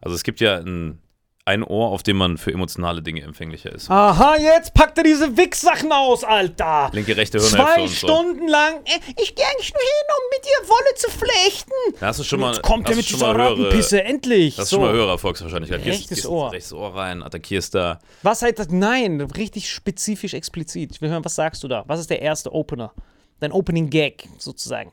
[0.00, 1.00] Also es gibt ja ein,
[1.44, 3.90] ein Ohr, auf dem man für emotionale Dinge empfänglicher ist.
[3.90, 6.90] Aha, jetzt packt er diese Wichsachen aus, Alter!
[6.92, 7.94] Linke, rechte Hirnhälfte Zwei und so.
[8.06, 8.76] Stunden lang.
[8.84, 11.72] äh, Ich gehe eigentlich nur hin, um mit dir Wolle zu flechten.
[12.00, 13.64] Da hast du schon mal, Jetzt kommt hast er du mit schon dieser mal höhere,
[13.66, 14.56] Rattenpisse, endlich.
[14.56, 15.82] Das ist schon mal höhere Erfolgswahrscheinlichkeit.
[15.82, 16.52] Gehst- Rechtes gehst Ohr.
[16.52, 17.98] Rechtes Ohr rein, attackierst da.
[18.22, 18.68] Was heißt das?
[18.68, 20.92] Nein, richtig spezifisch, explizit.
[20.92, 21.82] Ich will hören, was sagst du da?
[21.86, 22.92] Was ist der erste Opener?
[23.40, 24.92] Dein Opening Gag, sozusagen.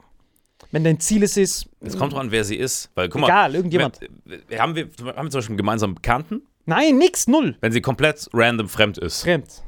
[0.75, 2.89] Wenn dein Ziel es ist, Es kommt drauf an, wer sie ist.
[2.95, 3.97] Weil, guck mal, Egal, irgendjemand.
[4.25, 7.55] Wenn, wir haben, wir, haben wir zum Beispiel einen gemeinsamen Bekannten, nein, nix, null.
[7.61, 9.21] wenn sie komplett random fremd ist.
[9.21, 9.63] Fremd.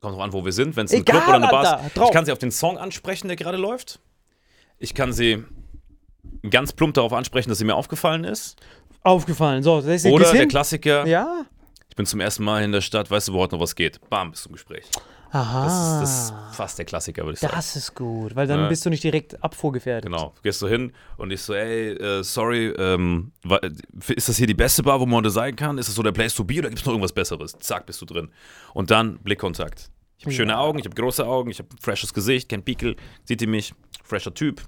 [0.00, 0.76] Kommt drauf an, wo wir sind.
[0.76, 2.06] Wenn es ein Egal, Club oder eine Bar Alter, ist.
[2.08, 4.00] Ich kann sie auf den Song ansprechen, der gerade läuft.
[4.78, 5.44] Ich kann sie
[6.48, 8.56] ganz plump darauf ansprechen, dass sie mir aufgefallen ist.
[9.02, 9.62] Aufgefallen.
[9.62, 10.48] So, Oder der hin?
[10.48, 11.44] Klassiker, Ja?
[11.90, 14.00] ich bin zum ersten Mal in der Stadt, weißt du, wo heute noch was geht?
[14.08, 14.84] Bam, bist du im Gespräch.
[15.36, 15.64] Aha.
[15.64, 17.52] Das ist, das ist fast der Klassiker, würde ich sagen.
[17.54, 18.68] Das ist gut, weil dann Ja.
[18.68, 20.04] bist du nicht direkt abfuhrgefährdet.
[20.10, 23.32] Genau, gehst du hin und ich so, ey, äh, sorry, ähm,
[24.08, 25.78] ist das hier die beste Bar, wo man heute sein kann?
[25.78, 27.52] Ist das so der Place to be oder gibt es noch irgendwas Besseres?
[27.58, 28.30] Zack, bist du drin.
[28.74, 29.90] Und dann Blickkontakt.
[30.18, 32.96] Ich habe schöne Augen, ich habe große Augen, ich habe ein freshes Gesicht, kein Pickel.
[33.24, 33.74] Sieht die mich?
[34.02, 34.62] Fresher Typ.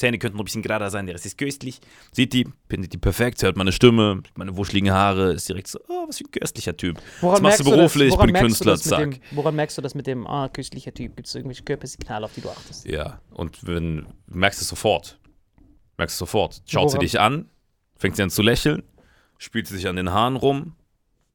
[0.00, 1.78] Zähne könnten noch ein bisschen gerader sein, der Rest ist köstlich.
[2.10, 6.08] Sieht die, findet die perfekt, hört meine Stimme, meine wuscheligen Haare, ist direkt so, oh,
[6.08, 6.98] was für ein köstlicher Typ.
[7.20, 8.08] was machst du beruflich?
[8.08, 9.10] Ich Woran bin Künstler, das zack.
[9.10, 11.16] Dem, woran merkst du das mit dem, ah, köstlicher Typ?
[11.16, 12.86] Gibt es irgendwelche Körpersignale, auf die du achtest?
[12.86, 15.20] Ja, und wenn, du merkst es sofort.
[15.98, 16.62] Merkst es sofort.
[16.64, 17.00] Schaut sie Woran?
[17.00, 17.50] dich an,
[17.96, 18.82] fängt sie an zu lächeln,
[19.36, 20.76] spielt sie sich an den Haaren rum.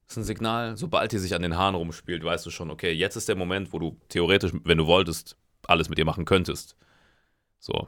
[0.08, 0.76] Das ist ein Signal.
[0.76, 3.72] Sobald die sich an den Haaren rumspielt, weißt du schon, okay, jetzt ist der Moment,
[3.72, 5.36] wo du theoretisch, wenn du wolltest,
[5.68, 6.76] alles mit ihr machen könntest.
[7.60, 7.86] So.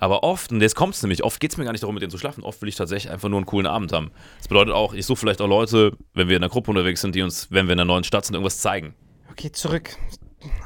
[0.00, 2.02] Aber oft, und jetzt kommt es nämlich, oft geht es mir gar nicht darum, mit
[2.02, 2.44] denen zu schlafen.
[2.44, 4.12] Oft will ich tatsächlich einfach nur einen coolen Abend haben.
[4.38, 7.16] Das bedeutet auch, ich suche vielleicht auch Leute, wenn wir in einer Gruppe unterwegs sind,
[7.16, 8.94] die uns, wenn wir in einer neuen Stadt sind, irgendwas zeigen.
[9.32, 9.96] Okay, zurück.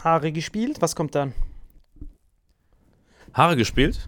[0.04, 1.32] Haare gespielt, was kommt dann?
[3.32, 4.06] Haare gespielt.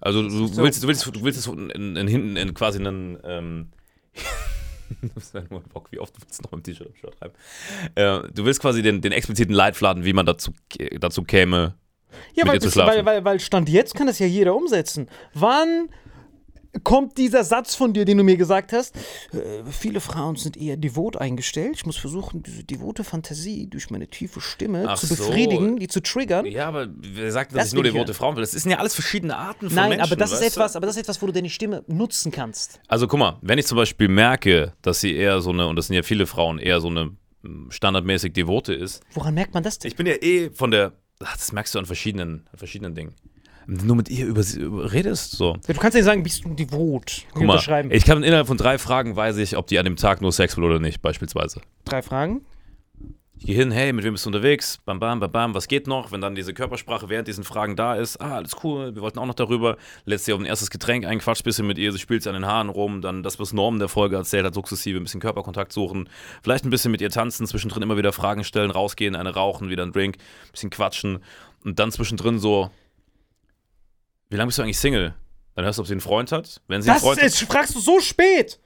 [0.00, 0.62] Also du So.
[0.64, 3.68] willst, du willst, du willst es in, in, in hinten in quasi einen ähm,
[5.14, 7.34] das ja nur Bock, wie oft willst du noch im T-Shirt am Shirt schreiben?
[7.94, 10.52] Äh, du willst quasi den, den expliziten Leitfaden, wie man dazu,
[10.98, 11.74] dazu käme.
[12.34, 15.08] Ja, weil, das, weil, weil, weil Stand jetzt kann das ja jeder umsetzen.
[15.34, 15.88] Wann
[16.84, 18.94] kommt dieser Satz von dir, den du mir gesagt hast?
[19.32, 21.72] Äh, viele Frauen sind eher devot eingestellt.
[21.74, 25.16] Ich muss versuchen, diese devote Fantasie durch meine tiefe Stimme Ach zu so.
[25.16, 26.46] befriedigen, die zu triggern.
[26.46, 28.14] Ja, aber wer sagt, dass Das ich nur devote ja.
[28.14, 28.42] Frauen will?
[28.42, 30.04] Das sind ja alles verschiedene Arten von Nein, Menschen.
[30.04, 30.60] aber das ist weißt du?
[30.60, 32.80] etwas, aber das ist etwas, wo du deine Stimme nutzen kannst.
[32.86, 35.88] Also guck mal, wenn ich zum Beispiel merke, dass sie eher so eine, und das
[35.88, 37.10] sind ja viele Frauen, eher so eine
[37.42, 39.88] mm, standardmäßig devote ist, Woran merkt man das denn?
[39.90, 40.92] Ich bin ja eh von der.
[41.24, 43.14] Ach, das merkst du an verschiedenen, an verschiedenen Dingen.
[43.66, 45.56] Wenn du nur mit ihr über sie über, redest, so.
[45.68, 47.24] Ja, du kannst ja sagen, bist du devot?
[47.34, 50.22] Guck mal, ich kann innerhalb von drei Fragen weiß ich, ob die an dem Tag
[50.22, 51.60] nur Sex will oder nicht, beispielsweise.
[51.84, 52.40] Drei Fragen.
[53.40, 54.76] Ich gehe hin, hey, mit wem bist du unterwegs?
[54.84, 56.12] Bam, bam, bam, bam, was geht noch?
[56.12, 59.24] Wenn dann diese Körpersprache während diesen Fragen da ist, ah, alles cool, wir wollten auch
[59.24, 59.78] noch darüber.
[60.04, 62.28] Lässt sie auf ein erstes Getränk ein, quatscht ein bisschen mit ihr, sie spielt sie
[62.28, 65.22] an den Haaren rum, dann das, was Norm der Folge erzählt hat, sukzessive ein bisschen
[65.22, 66.10] Körperkontakt suchen,
[66.42, 69.84] vielleicht ein bisschen mit ihr tanzen, zwischendrin immer wieder Fragen stellen, rausgehen, eine rauchen, wieder
[69.84, 71.20] ein Drink, ein bisschen quatschen
[71.64, 72.70] und dann zwischendrin so,
[74.28, 75.14] wie lange bist du eigentlich Single?
[75.54, 76.60] Dann hörst du, ob sie einen Freund hat.
[76.68, 78.60] Wenn sie einen Das Freund ist, fragst du so spät.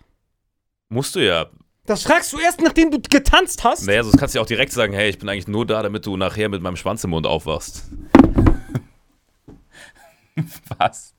[0.88, 1.46] musst du ja.
[1.86, 3.86] Das fragst du erst, nachdem du getanzt hast.
[3.86, 6.06] Naja, sonst kannst du ja auch direkt sagen, hey, ich bin eigentlich nur da, damit
[6.06, 7.90] du nachher mit meinem Schwanz im Mund aufwachst.
[10.78, 11.14] Was?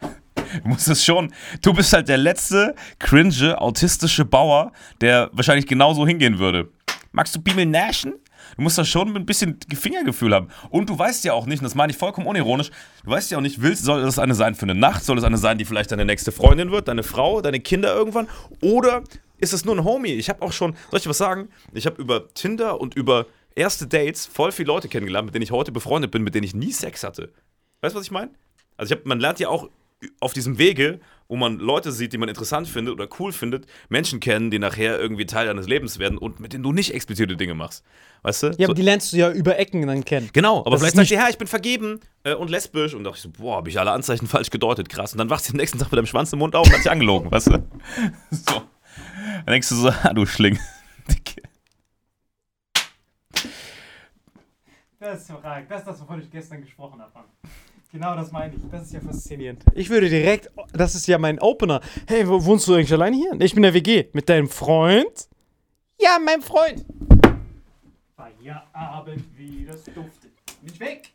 [0.00, 1.32] Du musst es schon.
[1.62, 6.68] Du bist halt der letzte cringe, autistische Bauer, der wahrscheinlich genauso hingehen würde.
[7.12, 8.14] Magst du Bimel nashen?
[8.56, 10.48] Du musst da schon ein bisschen Fingergefühl haben.
[10.70, 12.70] Und du weißt ja auch nicht, und das meine ich vollkommen unironisch,
[13.04, 15.04] du weißt ja auch nicht, willst, soll das eine sein für eine Nacht?
[15.04, 18.28] Soll das eine sein, die vielleicht deine nächste Freundin wird, deine Frau, deine Kinder irgendwann?
[18.60, 19.04] Oder
[19.40, 20.12] ist es nur ein Homie?
[20.12, 21.48] Ich habe auch schon, soll ich was sagen?
[21.72, 25.50] Ich habe über Tinder und über erste Dates voll viele Leute kennengelernt, mit denen ich
[25.50, 27.32] heute befreundet bin, mit denen ich nie Sex hatte.
[27.80, 28.30] Weißt du, was ich meine?
[28.76, 29.68] Also ich hab, man lernt ja auch
[30.20, 34.18] auf diesem Wege, wo man Leute sieht, die man interessant findet oder cool findet, Menschen
[34.18, 37.54] kennen, die nachher irgendwie Teil deines Lebens werden und mit denen du nicht explizite Dinge
[37.54, 37.84] machst.
[38.22, 38.46] Weißt du?
[38.48, 40.30] Ja, so, aber die lernst du ja über Ecken dann kennen.
[40.32, 42.94] genau, aber das vielleicht sagst du, ja, ich bin vergeben äh, und lesbisch.
[42.94, 45.12] Und dachte ich so, boah, habe ich alle Anzeichen falsch gedeutet, krass.
[45.12, 46.80] Und dann wachst du am nächsten Tag mit deinem Schwanz im Mund auf und hat
[46.80, 47.58] dich angelogen, weißt du?
[48.30, 48.62] So.
[49.44, 50.58] Dann denkst du so, ah, du Schling.
[54.98, 55.66] Das ist so arg.
[55.68, 57.24] Das ist das, wovon ich gestern gesprochen habe.
[57.90, 58.60] Genau das meine ich.
[58.70, 59.64] Das ist ja faszinierend.
[59.74, 61.80] Ich würde direkt, das ist ja mein Opener.
[62.06, 63.32] Hey, wo wohnst du eigentlich alleine hier?
[63.40, 64.08] Ich bin in der WG.
[64.12, 65.28] Mit deinem Freund?
[65.98, 66.84] Ja, mein Freund.
[68.14, 70.32] Feierabend, wie das duftet.
[70.62, 71.10] Nicht weg.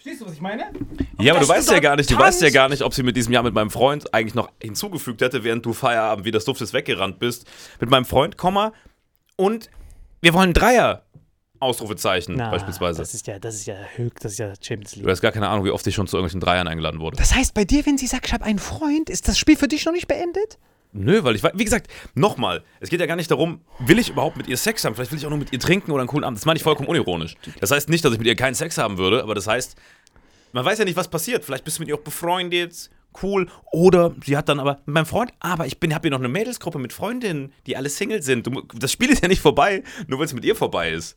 [0.00, 0.70] Verstehst du, was ich meine?
[1.18, 3.02] Ja, aber du weißt du ja gar nicht, du weißt ja gar nicht, ob sie
[3.02, 6.46] mit diesem Jahr mit meinem Freund eigentlich noch hinzugefügt hätte, während du Feierabend wie das
[6.46, 7.46] Duftes weggerannt bist.
[7.80, 8.72] Mit meinem Freund, Komma,
[9.36, 9.68] und
[10.22, 11.02] wir wollen Dreier.
[11.58, 13.02] Ausrufezeichen beispielsweise.
[13.02, 15.10] Das ist ja, das ist ja höchst, das ist ja Champions Du League.
[15.10, 17.18] hast gar keine Ahnung, wie oft ich schon zu irgendwelchen Dreiern eingeladen wurde.
[17.18, 19.68] Das heißt, bei dir, wenn sie sagt, ich habe einen Freund, ist das Spiel für
[19.68, 20.56] dich noch nicht beendet?
[20.92, 24.36] Nö, weil ich, wie gesagt, nochmal, es geht ja gar nicht darum, will ich überhaupt
[24.36, 24.94] mit ihr Sex haben?
[24.94, 26.38] Vielleicht will ich auch nur mit ihr trinken oder einen coolen Abend.
[26.38, 27.36] Das meine ich vollkommen unironisch.
[27.60, 29.76] Das heißt nicht, dass ich mit ihr keinen Sex haben würde, aber das heißt,
[30.52, 31.44] man weiß ja nicht, was passiert.
[31.44, 32.90] Vielleicht bist du mit ihr auch befreundet,
[33.22, 33.48] cool.
[33.72, 36.78] Oder sie hat dann aber meinem Freund, aber ich bin, habe hier noch eine Mädelsgruppe
[36.78, 38.46] mit Freundinnen, die alle Single sind.
[38.46, 41.16] Du, das Spiel ist ja nicht vorbei, nur weil es mit ihr vorbei ist.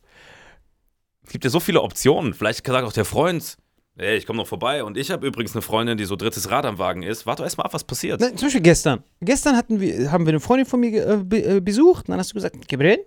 [1.26, 2.34] Es gibt ja so viele Optionen.
[2.34, 3.58] Vielleicht sagt auch der Freund,
[3.98, 6.66] ey, ich komme noch vorbei und ich habe übrigens eine Freundin, die so drittes Rad
[6.66, 7.26] am Wagen ist.
[7.26, 8.20] Warte doch erstmal ab, was passiert.
[8.20, 9.04] Nein, zum Beispiel gestern.
[9.22, 12.08] Gestern hatten wir, haben wir eine Freundin von mir äh, äh, besucht.
[12.08, 13.06] Und dann hast du gesagt, Gabriel,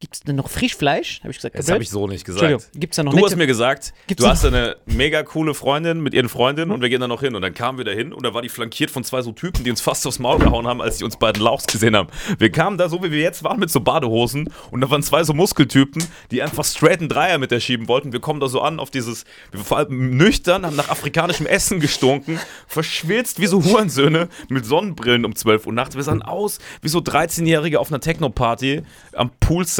[0.00, 1.20] gibt es denn noch Frischfleisch?
[1.20, 2.42] Habe ich gesagt, Das habe ich so nicht gesagt.
[2.42, 5.22] Entschuldigung, gibt es da noch Du nette- hast mir gesagt, Gibt's du hast eine mega
[5.22, 7.34] coole Freundin mit ihren Freundinnen und wir gehen da noch hin.
[7.34, 9.64] Und dann kamen wir da hin und da war die flankiert von zwei so Typen,
[9.64, 12.08] die uns fast aufs Maul gehauen haben, als sie uns beiden Lauchs gesehen haben.
[12.38, 15.24] Wir kamen da so, wie wir jetzt waren, mit so Badehosen und da waren zwei
[15.24, 18.12] so Muskeltypen, die einfach straight einen Dreier mit der schieben wollten.
[18.12, 21.46] Wir kommen da so an auf dieses, wir waren vor allem nüchtern, haben nach afrikanischem
[21.46, 25.96] Essen gestunken, verschwitzt wie so Hurensöhne mit Sonnenbrillen um 12 Uhr nachts.
[25.96, 28.82] Wir sahen aus wie so 13-Jährige auf einer Techno-Party
[29.14, 29.30] am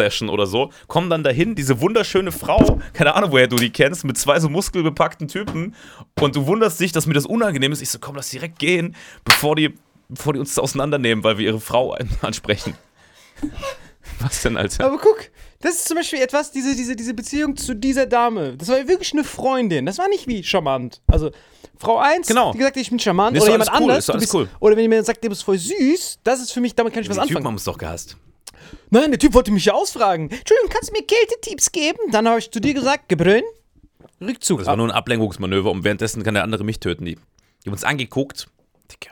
[0.06, 0.70] Pool-Session oder so.
[0.86, 4.48] Kommen dann dahin, diese wunderschöne Frau, keine Ahnung, woher du die kennst, mit zwei so
[4.48, 5.74] muskelbepackten Typen
[6.20, 7.82] und du wunderst dich, dass mir das unangenehm ist.
[7.82, 8.94] Ich so, komm, lass direkt gehen,
[9.24, 9.74] bevor die,
[10.08, 12.74] bevor die uns auseinandernehmen, weil wir ihre Frau an- ansprechen.
[14.20, 14.86] Was denn, Alter?
[14.86, 15.30] Aber guck,
[15.60, 18.56] das ist zum Beispiel etwas, diese, diese, diese Beziehung zu dieser Dame.
[18.56, 19.84] Das war wirklich eine Freundin.
[19.84, 21.02] Das war nicht wie charmant.
[21.06, 21.30] Also,
[21.78, 22.52] Frau 1, Genau.
[22.52, 23.36] die gesagt, ich bin charmant.
[23.36, 24.06] Ist oder jemand cool, anders.
[24.06, 24.48] bist, cool.
[24.60, 27.08] Oder wenn jemand sagt, du bist voll süß, das ist für mich, damit kann ich
[27.10, 27.44] was Die anfangen.
[27.44, 28.16] haben uns doch gehasst.
[28.90, 30.30] Nein, der Typ wollte mich ja ausfragen.
[30.30, 31.98] Entschuldigung, kannst du mir Kältetipps geben?
[32.12, 33.42] Dann habe ich zu dir gesagt, Gebrünn,
[34.20, 34.58] Rückzug.
[34.60, 37.04] Das war nur ein Ablenkungsmanöver und währenddessen kann der andere mich töten.
[37.04, 38.46] Die, die haben uns angeguckt.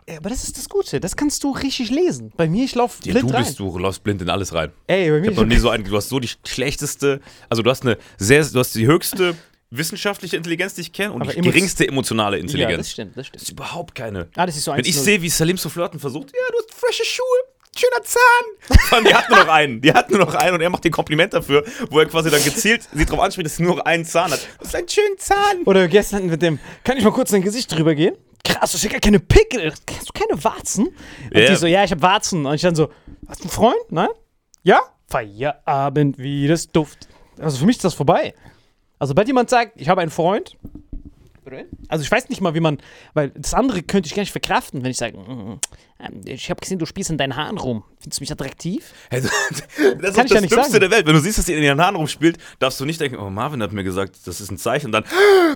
[0.08, 1.00] Ja, aber das ist das Gute.
[1.00, 2.32] Das kannst du richtig lesen.
[2.36, 3.44] Bei mir, ich laufe Ja, blind du rein.
[3.44, 4.70] bist, du läufst blind in alles rein.
[4.86, 7.20] Ey, bei mir, Ich hab noch nie so einen, du hast so die schlechteste,
[7.50, 9.34] also du hast eine sehr, du hast die höchste
[9.70, 12.90] wissenschaftliche Intelligenz, die ich kenne, und Aber die emo- geringste emotionale ja, das Intelligenz.
[12.90, 13.42] stimmt, das das stimmt.
[13.42, 14.28] ist überhaupt keine.
[14.36, 15.00] Ah, das ist so Wenn ich 1-0.
[15.00, 17.24] sehe, wie Salim zu flirten versucht, ja, du hast frische Schuhe,
[17.78, 18.80] schöner Zahn.
[18.90, 19.80] Allem, die hat nur noch einen.
[19.80, 22.42] Die hat nur noch einen und er macht dir Kompliment dafür, wo er quasi dann
[22.42, 24.46] gezielt sie darauf anspricht, dass sie nur noch einen Zahn hat.
[24.58, 25.62] Das ist ein schöner Zahn.
[25.66, 28.16] Oder gestern mit dem, kann ich mal kurz dein Gesicht drüber gehen?
[28.44, 29.70] Krass, du hast ja gar keine Pickel.
[29.70, 30.88] Hast du keine Warzen?
[30.88, 30.94] Und
[31.40, 31.48] Ja.
[31.50, 32.44] die so, ja, ich habe Warzen.
[32.46, 32.90] Und ich dann so,
[33.26, 33.76] hast du einen Freund?
[33.90, 34.08] Nein?
[34.62, 34.80] Ja?
[35.08, 37.08] Feierabend, wie das Duft.
[37.38, 38.34] Also für mich ist das vorbei.
[38.98, 40.56] Also sobald jemand sagt, ich habe einen Freund,
[41.88, 42.78] also ich weiß nicht mal, wie man,
[43.14, 45.60] weil das andere könnte ich gar nicht verkraften, wenn ich sage, mm,
[46.00, 47.84] ähm, ich habe gesehen, du spielst in deinen Haaren rum.
[48.00, 48.92] Findest du mich attraktiv?
[49.10, 50.80] Hey, das ist Kann das nicht Dümmste sagen.
[50.80, 51.06] der Welt.
[51.06, 53.62] Wenn du siehst, dass die in ihren Haaren rumspielt, darfst du nicht denken, oh, Marvin
[53.62, 54.86] hat mir gesagt, das ist ein Zeichen.
[54.86, 55.04] Und dann,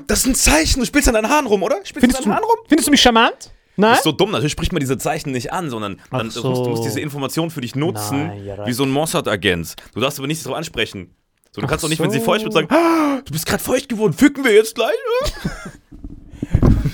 [0.07, 1.77] das ist ein Zeichen, du spielst an deinen Haaren rum, oder?
[1.85, 2.59] Spielst Findest an du, deinen Haaren rum?
[2.69, 3.53] findest du mich charmant?
[3.77, 3.91] Nein?
[3.91, 6.49] Das ist so dumm, natürlich spricht man diese Zeichen nicht an, sondern dann, Ach du,
[6.49, 6.89] musst, du musst so.
[6.89, 9.77] diese Information für dich nutzen, Nein, ja, wie so ein Mossad-Agent.
[9.95, 11.15] Du darfst aber nichts darauf ansprechen.
[11.53, 12.25] So, du Ach kannst doch nicht, wenn sie so.
[12.25, 14.91] feucht wird, sagen, ah, du bist gerade feucht geworden, ficken wir jetzt gleich?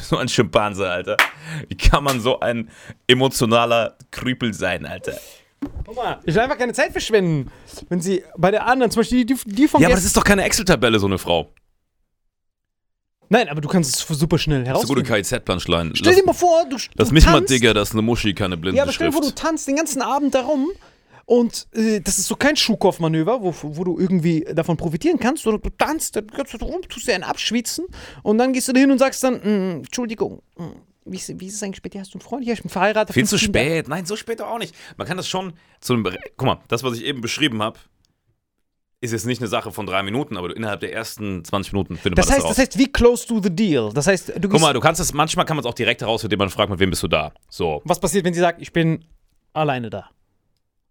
[0.04, 1.16] so ein Schimpanse, Alter.
[1.68, 2.70] Wie kann man so ein
[3.06, 5.18] emotionaler Krüpel sein, Alter?
[5.84, 7.50] Guck mal, ich will einfach keine Zeit verschwenden.
[7.88, 10.24] Wenn sie bei der anderen, zum Beispiel die, die von Ja, aber das ist doch
[10.24, 11.52] keine Excel-Tabelle, so eine Frau.
[13.30, 15.40] Nein, aber du kannst es super schnell Das ist eine gute herausfinden.
[15.40, 15.90] KIZ-Punchline.
[15.94, 18.34] Stell dir mal vor, du, lass du mich mal, tanzt, Digga, das ist eine Muschi,
[18.34, 20.70] keine blinde Ja, aber stell dir vor, du tanzt den ganzen Abend darum
[21.26, 25.62] und äh, das ist so kein Schuhkopf-Manöver, wo, wo du irgendwie davon profitieren kannst, sondern
[25.62, 27.86] du tanzt, dann gehst du rum, tust dir einen abschwitzen
[28.22, 30.64] und dann gehst du da hin und sagst dann, "Mm, Entschuldigung, mm,
[31.06, 32.00] wie ist, wie ist es eigentlich dir?
[32.00, 32.44] Hast du einen Freund?
[32.46, 33.14] Ja, ich bin verheiratet.
[33.14, 33.88] Viel zu Kinder." spät.
[33.88, 34.74] Nein, so spät auch nicht.
[34.96, 36.04] Man kann das schon zu einem.
[36.36, 37.78] Guck mal, das, was ich eben beschrieben habe,
[39.00, 42.18] ist jetzt nicht eine Sache von drei Minuten, aber innerhalb der ersten 20 Minuten findet
[42.18, 42.66] Das man heißt, das das raus.
[42.68, 43.90] heißt, wie close to the deal?
[43.92, 46.24] Das heißt, du Guck mal, du kannst es, manchmal kann man es auch direkt heraus,
[46.24, 47.32] indem man fragt, mit wem bist du da?
[47.50, 47.82] So.
[47.84, 49.04] was passiert, wenn sie sagt, ich bin
[49.52, 50.08] alleine da?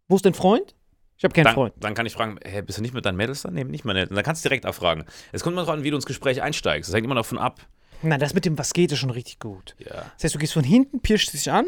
[0.08, 0.76] Wo ist dein Freund?
[1.18, 1.74] Ich habe keinen Dann, Freund.
[1.80, 3.51] dann kann ich fragen, hä, bist du nicht mit deinen Mädels da?
[3.51, 4.08] Nee, nicht meine.
[4.08, 5.06] Dann kannst du direkt abfragen.
[5.32, 6.89] Es kommt mal drauf an, wie du ins Gespräch einsteigst.
[6.89, 7.62] Das hängt immer davon ab,
[8.04, 9.76] Nein, das mit dem Was geht ist schon richtig gut.
[9.80, 10.12] Ja.
[10.16, 11.68] Das heißt, du gehst von hinten, pirschst dich an,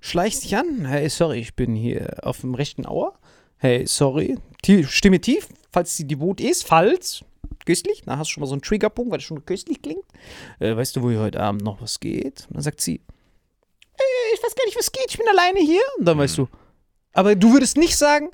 [0.00, 0.84] schleichst dich an.
[0.84, 3.16] Hey, sorry, ich bin hier auf dem rechten Auer.
[3.58, 4.36] Hey, sorry.
[4.62, 6.66] Tief, Stimme tief, falls die devot ist.
[6.66, 7.24] Falls.
[7.64, 8.02] Köstlich.
[8.04, 10.04] Da hast du schon mal so einen Triggerpunkt, weil das schon köstlich klingt.
[10.58, 12.46] Äh, weißt du, wo hier heute Abend noch was geht?
[12.48, 15.82] Und dann sagt sie, äh, ich weiß gar nicht, was geht, ich bin alleine hier.
[15.98, 16.48] Und dann weißt du.
[17.16, 18.30] Aber du würdest nicht sagen,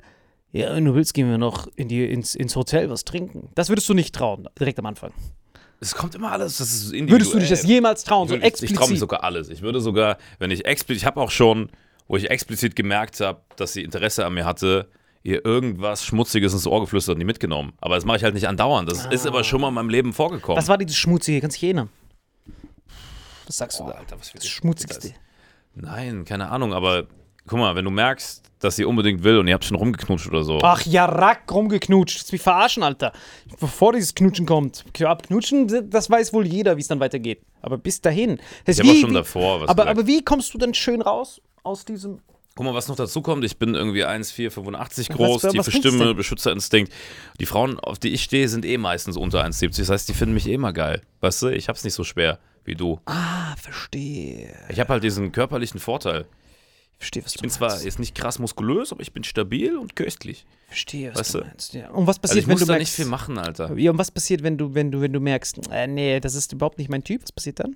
[0.51, 3.49] ja, wenn du willst, gehen wir noch in die, ins, ins Hotel was trinken.
[3.55, 5.11] Das würdest du nicht trauen, direkt am Anfang.
[5.79, 7.11] Es kommt immer alles, das ist individuell.
[7.11, 8.99] Würdest du dich das jemals trauen, so Ich, ich traue mich explizit?
[8.99, 9.49] sogar alles.
[9.49, 11.69] Ich würde sogar, wenn ich explizit, ich habe auch schon,
[12.07, 14.89] wo ich explizit gemerkt habe, dass sie Interesse an mir hatte,
[15.23, 17.73] ihr irgendwas Schmutziges ins Ohr geflüstert und die mitgenommen.
[17.79, 18.91] Aber das mache ich halt nicht andauernd.
[18.91, 20.57] Das ist aber schon mal in meinem Leben vorgekommen.
[20.57, 21.41] Was war dieses Schmutzige?
[21.41, 21.89] Kannst du dich erinnern?
[23.47, 23.99] Was sagst du Boah, da?
[23.99, 25.13] Alter, was für Das Schmutzigste.
[25.75, 27.07] Nein, keine Ahnung, aber
[27.47, 30.43] guck mal, wenn du merkst, dass sie unbedingt will und ihr habt schon rumgeknutscht oder
[30.43, 30.59] so.
[30.63, 32.15] Ach ja, Rack, rumgeknutscht.
[32.17, 33.11] Das ist wie verarschen, Alter.
[33.59, 34.85] Bevor dieses Knutschen kommt.
[35.03, 37.41] Abknutschen, das weiß wohl jeder, wie es dann weitergeht.
[37.61, 38.39] Aber bis dahin.
[38.65, 41.41] Das Ich wie- schon wie- davor was aber, aber wie kommst du denn schön raus
[41.63, 42.19] aus diesem.
[42.55, 43.43] Guck mal, was noch dazu kommt.
[43.43, 46.13] Ich bin irgendwie 1,485 Was- groß, was tiefe Stimme?
[46.13, 46.93] Beschützerinstinkt.
[47.39, 49.81] Die Frauen, auf die ich stehe, sind eh meistens unter 1,70.
[49.87, 51.01] Das heißt, die finden mich eh immer geil.
[51.21, 52.99] Weißt du, ich hab's nicht so schwer wie du.
[53.05, 54.53] Ah, verstehe.
[54.69, 56.25] Ich habe halt diesen körperlichen Vorteil.
[57.03, 57.85] Verstehe, was Ich du bin zwar meinst.
[57.85, 60.45] jetzt nicht krass muskulös, aber ich bin stabil und köstlich.
[60.67, 61.45] Verstehe, was weißt du du?
[61.45, 61.73] meinst.
[61.73, 61.89] Ja.
[61.89, 62.79] Und was Also passiert, ich wenn du da merkst.
[62.91, 63.77] nicht viel machen, Alter.
[63.77, 66.53] Ja, und was passiert, wenn du, wenn du, wenn du merkst, äh, nee, das ist
[66.53, 67.21] überhaupt nicht mein Typ?
[67.23, 67.75] Was passiert dann?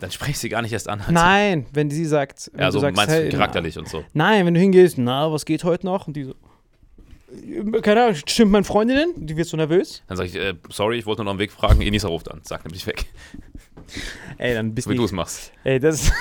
[0.00, 1.00] Dann spreche ich sie gar nicht erst an.
[1.00, 1.12] Alter.
[1.12, 4.04] Nein, wenn sie sagt, wenn Ja, du so sagst, meinst hey, du charakterlich und so.
[4.14, 6.06] Nein, wenn du hingehst, na, was geht heute noch?
[6.06, 6.34] Und die so,
[7.32, 9.12] äh, keine Ahnung, stimmt meine Freundin?
[9.16, 10.02] Die wird so nervös.
[10.06, 11.80] Dann sage ich, äh, sorry, ich wollte nur noch einen Weg fragen.
[11.82, 12.40] Enisa ruft an.
[12.44, 13.06] Sag nämlich weg.
[14.38, 15.02] Ey, dann bist So wie du.
[15.02, 15.52] du es machst.
[15.64, 16.10] Ey, das.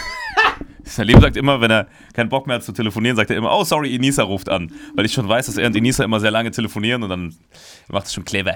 [0.88, 3.52] Sein Leben sagt immer, wenn er keinen Bock mehr hat zu telefonieren, sagt er immer,
[3.58, 4.72] oh sorry, Enisa ruft an.
[4.94, 7.36] Weil ich schon weiß, dass er und Enisa immer sehr lange telefonieren und dann
[7.90, 8.56] macht es schon clever.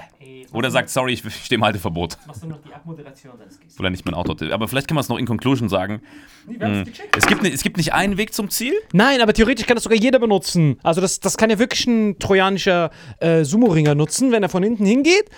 [0.52, 2.18] Oder sagt, sorry, ich stehe im Halteverbot.
[2.26, 3.34] Machst du noch die Abmoderation?
[3.76, 4.42] Weil er nicht mein Auto hat.
[4.50, 6.00] Aber vielleicht kann man es noch in Conclusion sagen.
[7.16, 8.74] Es gibt, es gibt nicht einen Weg zum Ziel.
[8.92, 10.78] Nein, aber theoretisch kann das sogar jeder benutzen.
[10.82, 14.84] Also das, das kann ja wirklich ein trojanischer äh, Sumo-Ringer nutzen, wenn er von hinten
[14.84, 15.30] hingeht.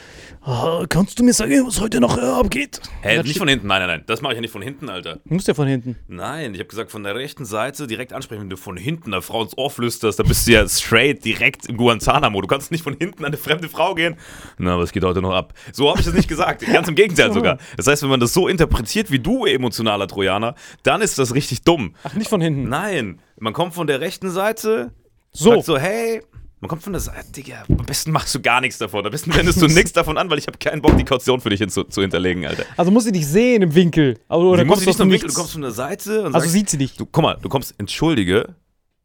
[0.45, 2.81] Ah, kannst du mir sagen, was heute noch äh, abgeht?
[3.03, 3.69] Hä, Das nicht von hinten.
[3.69, 4.05] Nein, nein, nein.
[4.09, 5.21] Das mache ich ja nicht von hinten, Alter.
[5.25, 5.95] Du musst ja von hinten.
[6.09, 8.41] Nein, ich habe gesagt, von der rechten Seite direkt ansprechen.
[8.43, 11.67] Wenn du von hinten einer Frau ins Ohr flüsterst, dann bist du ja straight direkt
[11.67, 12.41] im Guantanamo.
[12.41, 14.17] Du kannst nicht von hinten an eine fremde Frau gehen.
[14.59, 15.55] Na, was geht heute noch ab?
[15.73, 16.67] So habe ich es nicht gesagt.
[16.73, 17.59] Ganz im Gegenteil sogar.
[17.77, 21.63] Das heißt, wenn man das so interpretiert wie du, emotionaler Trojaner, dann ist das richtig
[21.63, 21.95] dumm.
[22.03, 22.69] Ach, nicht von hinten.
[22.69, 24.91] Nein, man kommt von der rechten Seite,
[25.33, 25.51] so.
[25.53, 26.21] sagt so, hey,
[26.63, 29.05] man kommt von der Seite, Digga, am besten machst du gar nichts davon.
[29.05, 31.51] Am besten wendest du nichts davon an, weil ich habe keinen Bock, die Kaution für
[31.51, 32.65] dich hin zu, zu hinterlegen, Alter.
[32.77, 34.19] Also muss sie dich sehen im Winkel.
[34.29, 36.27] Aber, oder Du musst kommst dich nicht dem Winkel, du kommst von der Seite und
[36.27, 36.97] Also sagst, sieht sie dich.
[36.97, 38.55] du, guck mal, du kommst, entschuldige,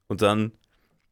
[0.07, 0.51] und dann,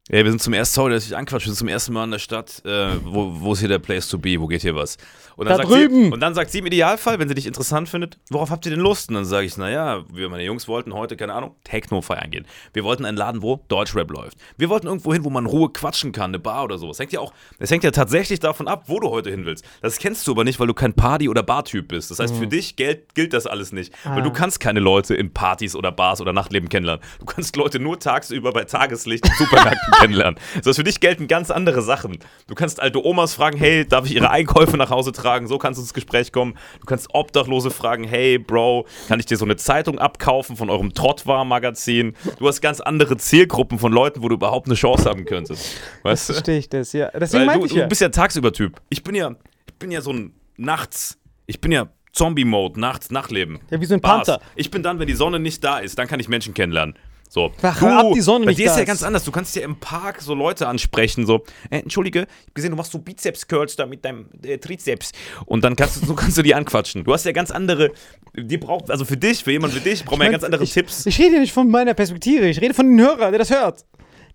[0.10, 2.12] ey, wir sind zum ersten, sorry, dass ich anquatsche, wir sind zum ersten Mal in
[2.12, 4.98] der Stadt, äh, wo, wo ist hier der Place to be, wo geht hier was?
[5.38, 6.06] Und dann Da sagt drüben.
[6.06, 8.70] Sie, und dann sagt sie im Idealfall, wenn sie dich interessant findet, worauf habt ihr
[8.72, 9.10] denn Lust?
[9.10, 12.46] Und dann sage ich, naja, wir meine Jungs wollten heute, keine Ahnung, Techno feiern gehen.
[12.72, 14.38] Wir wollten einen Laden, wo Deutschrap läuft.
[14.58, 16.88] Wir wollten irgendwo hin, wo man in Ruhe quatschen kann, eine Bar oder so.
[16.88, 19.66] Das hängt ja auch, das hängt ja tatsächlich davon ab, wo du heute hin willst.
[19.82, 22.12] Das kennst du aber nicht, weil du kein Party- oder Bartyp bist.
[22.12, 23.92] Das heißt, für dich gilt, gilt das alles nicht.
[24.06, 24.34] Weil du Ah.
[24.34, 27.04] kannst keine Leute in Partys oder Bars oder Nachtleben kennenlernen.
[27.20, 30.40] Du kannst Leute nur tagsüber bei Tageslicht in Supermärkten kennenlernen.
[30.56, 32.20] Das heißt, für dich gelten ganz andere Sachen.
[32.48, 35.48] Du kannst alte Omas fragen, hey, darf ich ihre Einkäufe nach Hause tragen?
[35.48, 36.58] So kannst du ins Gespräch kommen.
[36.80, 40.94] Du kannst Obdachlose fragen, hey, Bro, kann ich dir so eine Zeitung abkaufen von eurem
[40.94, 42.16] Trottwar-Magazin?
[42.40, 45.78] Du hast ganz andere Zielgruppen von Leuten, wo du überhaupt eine Chance haben könntest.
[46.04, 46.34] Weißt du?
[46.34, 47.10] Verstehe ich das, ja.
[47.12, 47.84] Deswegen Weil du, ich ja.
[47.84, 48.82] du bist ja Tagsüber-Typ.
[48.90, 49.36] Ich bin ja,
[49.68, 51.18] ich bin ja so ein Nachts,
[51.48, 53.60] ich bin ja Zombie-Mode, Nachts, Nachtleben.
[53.70, 54.28] Ja, wie so ein Bars.
[54.28, 54.42] Panther.
[54.56, 56.96] Ich bin dann, wenn die Sonne nicht da ist, dann kann ich Menschen kennenlernen.
[57.30, 57.52] So.
[57.62, 59.24] Ach, hör ab, die Sonne bei nicht dir ist ja ganz anders.
[59.24, 62.78] Du kannst ja im Park so Leute ansprechen, so, äh, entschuldige, ich hab gesehen, du
[62.78, 65.12] machst so Bizeps-Curls da mit deinem äh, Trizeps.
[65.46, 67.04] Und dann kannst du, so kannst du die anquatschen.
[67.04, 67.92] Du hast ja ganz andere,
[68.36, 70.74] die braucht, also für dich, für jemanden wie dich, brauchen wir ja ganz andere ich,
[70.74, 71.06] Tipps.
[71.06, 73.86] Ich rede ja nicht von meiner Perspektive, ich rede von dem Hörer, der das hört.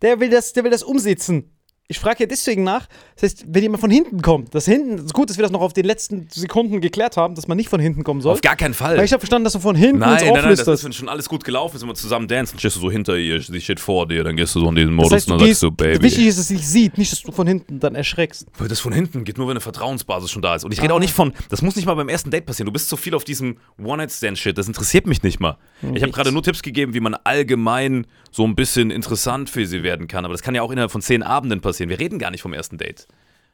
[0.02, 1.50] Der will das, der will das umsetzen.
[1.90, 2.86] Ich frage ja deswegen nach,
[3.16, 5.72] das heißt, wenn jemand von hinten kommt, das hinten, gut, dass wir das noch auf
[5.72, 8.34] den letzten Sekunden geklärt haben, dass man nicht von hinten kommen soll.
[8.34, 8.96] Auf gar keinen Fall.
[8.96, 10.92] Weil ich habe verstanden, dass du von hinten Nein, ins nein, nein, das ist, wenn
[10.92, 13.60] schon alles gut gelaufen ist, wenn wir zusammen dancen, stehst du so hinter ihr, sie
[13.60, 15.48] steht vor dir, dann gehst du so in diesen Das Modus heißt, du und dann
[15.48, 16.02] gehst, sagst du, Baby.
[16.04, 18.46] wichtig ist, dass sie dich sieht, nicht, dass du von hinten dann erschreckst.
[18.56, 20.64] Weil das von hinten geht nur, wenn eine Vertrauensbasis schon da ist.
[20.64, 22.66] Und ich rede auch nicht von, das muss nicht mal beim ersten Date passieren.
[22.66, 25.58] Du bist so viel auf diesem One-Night-Stand-Shit, das interessiert mich nicht mal.
[25.92, 29.82] Ich habe gerade nur Tipps gegeben, wie man allgemein so ein bisschen interessant für sie
[29.82, 30.24] werden kann.
[30.24, 31.90] Aber das kann ja auch innerhalb von zehn Abenden passieren.
[31.90, 33.06] Wir reden gar nicht vom ersten Date.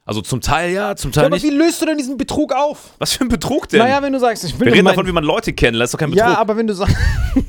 [0.04, 1.44] Also zum Teil ja, zum Teil Ja, aber nicht.
[1.44, 2.90] wie löst du denn diesen Betrug auf?
[2.98, 3.80] Was für ein Betrug denn?
[3.80, 5.94] Naja, wenn du sagst, ich will Wir reden davon, wie man Leute kennenlernt, das ist
[5.94, 6.28] doch kein Betrug.
[6.28, 6.96] Ja, aber wenn du sagst.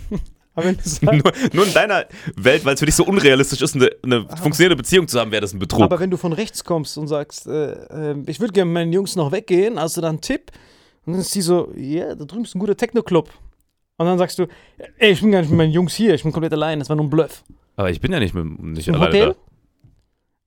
[0.55, 0.71] aber
[1.01, 2.05] nur, nur in deiner
[2.35, 5.41] Welt, weil es für dich so unrealistisch ist, eine, eine funktionierende Beziehung zu haben, wäre
[5.41, 5.83] das ein Betrug.
[5.83, 8.93] Aber wenn du von rechts kommst und sagst, äh, äh, ich würde gerne mit meinen
[8.93, 10.51] Jungs noch weggehen, hast du dann einen Tipp?
[11.05, 13.29] Und dann ist sie so, ja, da drüben ist ein guter Techno-Club.
[13.97, 14.45] Und dann sagst du,
[14.99, 16.95] ey, ich bin gar nicht mit meinen Jungs hier, ich bin komplett allein, das war
[16.95, 17.43] nur ein Bluff.
[17.75, 19.33] Aber ich bin ja nicht, mit, nicht Im alleine Hotel?
[19.33, 19.39] da.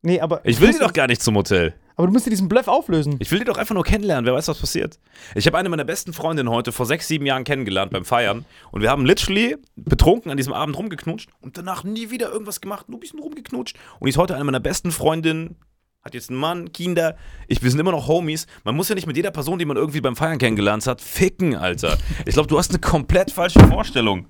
[0.03, 0.41] Nee, aber.
[0.45, 1.75] Ich will die musst- doch gar nicht zum Hotel.
[1.97, 3.17] Aber du musst dir diesen Bluff auflösen.
[3.19, 4.25] Ich will die doch einfach nur kennenlernen.
[4.25, 4.99] Wer weiß, was passiert.
[5.35, 8.47] Ich habe eine meiner besten Freundinnen heute vor sechs, sieben Jahren kennengelernt beim Feiern.
[8.71, 12.89] Und wir haben literally betrunken an diesem Abend rumgeknutscht und danach nie wieder irgendwas gemacht,
[12.89, 13.77] nur ein bisschen rumgeknutscht.
[13.99, 15.57] Und die ist heute eine meiner besten Freundinnen.
[16.03, 17.17] Hat jetzt einen Mann, Kinder.
[17.47, 18.47] Ich, wir sind immer noch Homies.
[18.65, 21.55] Man muss ja nicht mit jeder Person, die man irgendwie beim Feiern kennengelernt hat, ficken,
[21.55, 21.99] Alter.
[22.25, 24.27] Ich glaube, du hast eine komplett falsche Vorstellung.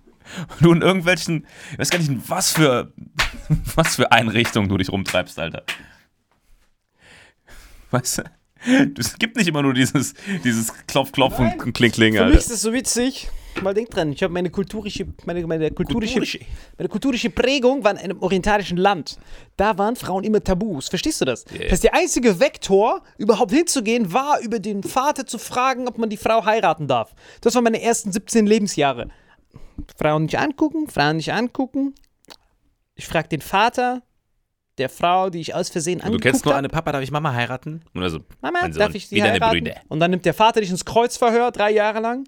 [0.61, 2.93] Du in irgendwelchen, ich weiß gar nicht, in was für,
[3.77, 5.63] was für Einrichtungen du dich rumtreibst, Alter.
[7.93, 8.23] Weißt du?
[8.99, 10.15] Es gibt nicht immer nur dieses,
[10.45, 12.31] dieses Klopf, Klopf und Kling, Kling, Für Alter.
[12.31, 13.31] mich ist das so witzig.
[13.63, 16.41] Mal denk dran, ich habe meine kulturische, meine, meine kulturische, Kulturische.
[16.79, 19.19] meine kulturische Prägung war in einem orientalischen Land.
[19.57, 20.89] Da waren Frauen immer Tabus.
[20.89, 21.45] Verstehst du das?
[21.53, 21.59] Ja.
[21.65, 26.09] Das heißt, der einzige Vektor, überhaupt hinzugehen, war über den Vater zu fragen, ob man
[26.11, 27.15] die Frau heiraten darf.
[27.41, 29.09] Das waren meine ersten 17 Lebensjahre.
[29.97, 31.95] Frauen nicht angucken, Frauen nicht angucken.
[32.95, 34.03] Ich frage den Vater
[34.79, 36.59] der Frau, die ich aus Versehen Du angeguckt kennst nur hab.
[36.59, 37.83] eine Papa, darf ich Mama heiraten?
[37.95, 39.71] Und also, Mama, darf ich sie heiraten?
[39.89, 42.25] Und dann nimmt der Vater dich ins Kreuzverhör, drei Jahre lang,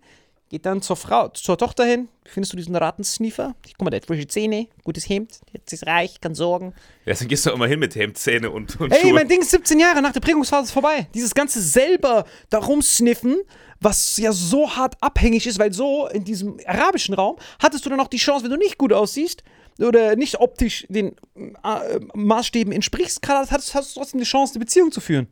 [0.52, 2.08] geht dann zur Frau, zur Tochter hin.
[2.26, 3.54] Findest du diesen Ratensniffer?
[3.66, 6.74] Guck mal, der hat frische Zähne, gutes Hemd, jetzt ist reich, kann sorgen.
[7.06, 9.14] Ja, dann gehst du immer hin mit Hemdzähne und, und Ey, Schuhe.
[9.14, 11.08] mein Ding ist 17 Jahre nach der Prägungsphase ist vorbei.
[11.14, 13.38] Dieses ganze selber darum sniffen,
[13.80, 18.00] was ja so hart abhängig ist, weil so in diesem arabischen Raum hattest du dann
[18.00, 19.42] auch die Chance, wenn du nicht gut aussiehst
[19.78, 21.16] oder nicht optisch den
[21.64, 25.28] äh, Maßstäben entsprichst, hast, hast du trotzdem die Chance, eine Beziehung zu führen.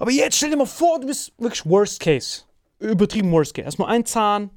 [0.00, 2.42] Aber jetzt stell dir mal vor, du bist wirklich Worst Case.
[2.80, 3.76] Übertrieben Worst Case.
[3.78, 4.50] Nur einen Zahn,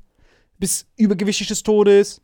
[0.60, 2.22] bist übergewichtig des Todes,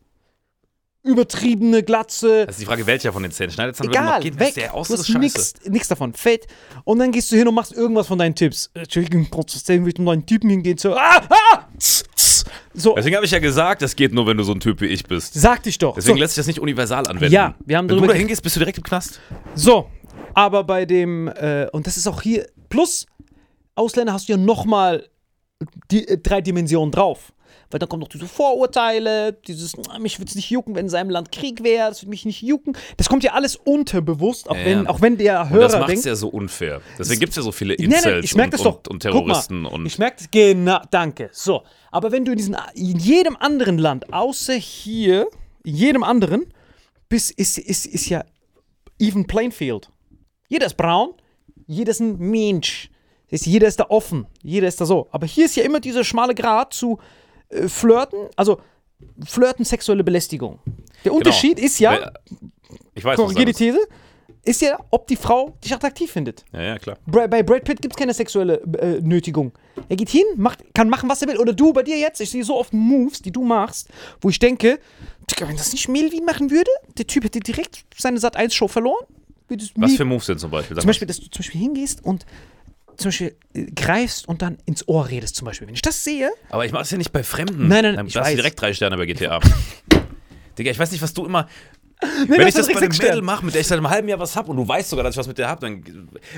[1.02, 3.50] übertriebene Glatze, Das ist die Frage, welcher von den Zähnen.
[3.52, 4.54] Schneiderzahn würde Egal, noch gehen, weg.
[4.54, 6.12] der aus du hast nix, nix davon.
[6.12, 6.46] Fett.
[6.84, 8.70] Und dann gehst du hin und machst irgendwas von deinen Tipps.
[8.74, 10.94] Äh, Entschuldigung, kurz erzählen, wie ich mit neuen Typen hingehen so.
[10.96, 12.44] Ah, ah, tss, tss.
[12.74, 14.86] So, Deswegen habe ich ja gesagt, das geht nur, wenn du so ein Typ wie
[14.86, 15.34] ich bist.
[15.34, 15.94] sag dich doch.
[15.94, 17.32] Deswegen So, lässt sich das nicht universal anwenden.
[17.32, 19.20] Ja, wir haben Wenn du da hingehst, bist du direkt im Knast.
[19.54, 19.88] so,
[20.34, 23.06] aber bei dem, äh, und das ist auch hier, plus
[23.74, 25.08] Ausländer hast du ja nochmal
[25.90, 27.32] die, äh, drei Dimensionen drauf.
[27.70, 30.88] Weil dann kommen noch diese Vorurteile, dieses, "Ah, mich würde es nicht jucken, wenn in
[30.88, 32.74] seinem Land Krieg wäre, das würde mich nicht jucken.
[32.96, 34.88] Das kommt ja alles unterbewusst, auch, Ja, wenn, ja.
[34.90, 36.80] auch wenn der Und das Hörer macht es ja so unfair.
[36.98, 38.76] Deswegen gibt es ja so viele Nein, nein, Incels ich merke und, das doch.
[38.76, 40.30] und, und Terroristen mal, und ich merke das.
[40.30, 41.28] Genau, danke.
[41.32, 45.28] So, aber wenn du in, diesen, in jedem anderen Land, außer hier,
[45.64, 46.46] in jedem anderen,
[47.10, 48.24] bist, ist, ist, ist ja
[48.98, 49.90] even playing field.
[50.48, 51.10] Jeder ist braun,
[51.66, 52.90] jeder ist ein Mensch.
[53.30, 55.08] Heißt, jeder ist da offen, jeder ist da so.
[55.10, 56.98] Aber hier ist ja immer dieser schmale Grat zu
[57.50, 58.60] äh, Flirten, also
[59.26, 60.58] Flirten, sexuelle Belästigung.
[61.04, 62.12] Der Unterschied ist ja, Weil-
[62.94, 63.78] Ich weiß, korrigiere die These,
[64.44, 66.44] ist ja, ob die Frau dich attraktiv findet.
[66.52, 66.96] Ja, ja, klar.
[67.06, 69.52] Bei Brad Pitt gibt es keine sexuelle äh, Nötigung.
[69.88, 71.36] Er geht hin, macht, kann machen, was er will.
[71.36, 72.20] Oder du bei dir jetzt.
[72.20, 73.88] Ich sehe so oft Moves, die du machst,
[74.22, 74.78] wo ich denke,
[75.38, 79.04] wenn das nicht Melvin machen würde, der Typ hätte direkt seine Sat 1 Show verloren.
[79.48, 80.76] Würde es Was für Moves denn zum Beispiel?
[80.78, 80.86] Zum.
[80.86, 82.24] Beispiel, dass du zum Beispiel hingehst und
[82.98, 85.66] zum Beispiel äh, greifst und dann ins Ohr redest, zum Beispiel.
[85.66, 87.68] Wenn ich das sehe, Aber ich mache es ja nicht bei Fremden.
[87.68, 88.34] Nein, nein, Dann ich hast weiß.
[88.34, 89.40] direkt drei Sterne bei GTA.
[90.58, 91.48] Digga, ich weiß nicht, was du immer.
[92.28, 94.18] Nee, Wenn ich das bei einem Mädel mache, mit der ich seit einem halben Jahr
[94.18, 95.82] was hab und du weißt sogar, dass ich was mit der hab, dann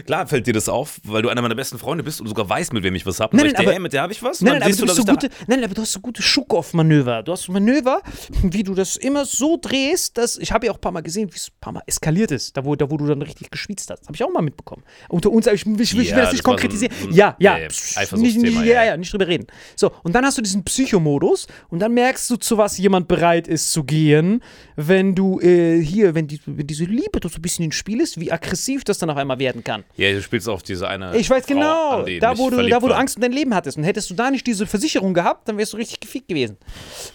[0.07, 2.73] klar fällt dir das auf, weil du einer meiner besten Freunde bist und sogar weißt,
[2.73, 3.33] mit wem ich was hab.
[3.33, 4.41] Und Nein, nein, aber- mit der habe ich was.
[4.41, 7.23] Nein, nein, aber du, du, so gute, nein, aber du hast so gute Schuckoff-Manöver.
[7.23, 8.01] Du hast Manöver,
[8.43, 11.31] wie du das immer so drehst, dass ich habe ja auch ein paar Mal gesehen,
[11.33, 13.91] wie es ein paar Mal eskaliert ist, da wo, da wo du dann richtig geschwitzt
[13.91, 14.05] hast.
[14.07, 14.83] Habe ich auch mal mitbekommen.
[15.09, 16.93] Unter uns, ich, ich, ich will Ja, das nicht das war so ein- konkretisieren.
[17.01, 18.85] so ein- ja, ja, ja, ja, nicht, nicht, ja, ja, ja.
[18.85, 19.47] ja, nicht drüber reden.
[19.77, 23.49] So, und dann hast du diesen Psychomodus und dann merkst du, zu was jemand bereit
[23.49, 24.43] ist zu gehen,
[24.77, 28.01] wenn du äh, hier, wenn, die, wenn diese Liebe doch so ein bisschen ins Spiel
[28.01, 29.85] ist, wie aggressiv das dann auf einmal werden kann.
[29.97, 31.17] Ja, du spielst auf diese eine.
[31.17, 32.95] Ich weiß Frau genau, da wo, du, da wo du.
[32.95, 33.79] Angst um dein Leben hattest.
[33.79, 36.57] Und hättest du da nicht diese Versicherung gehabt, dann wärst du richtig gefickt gewesen.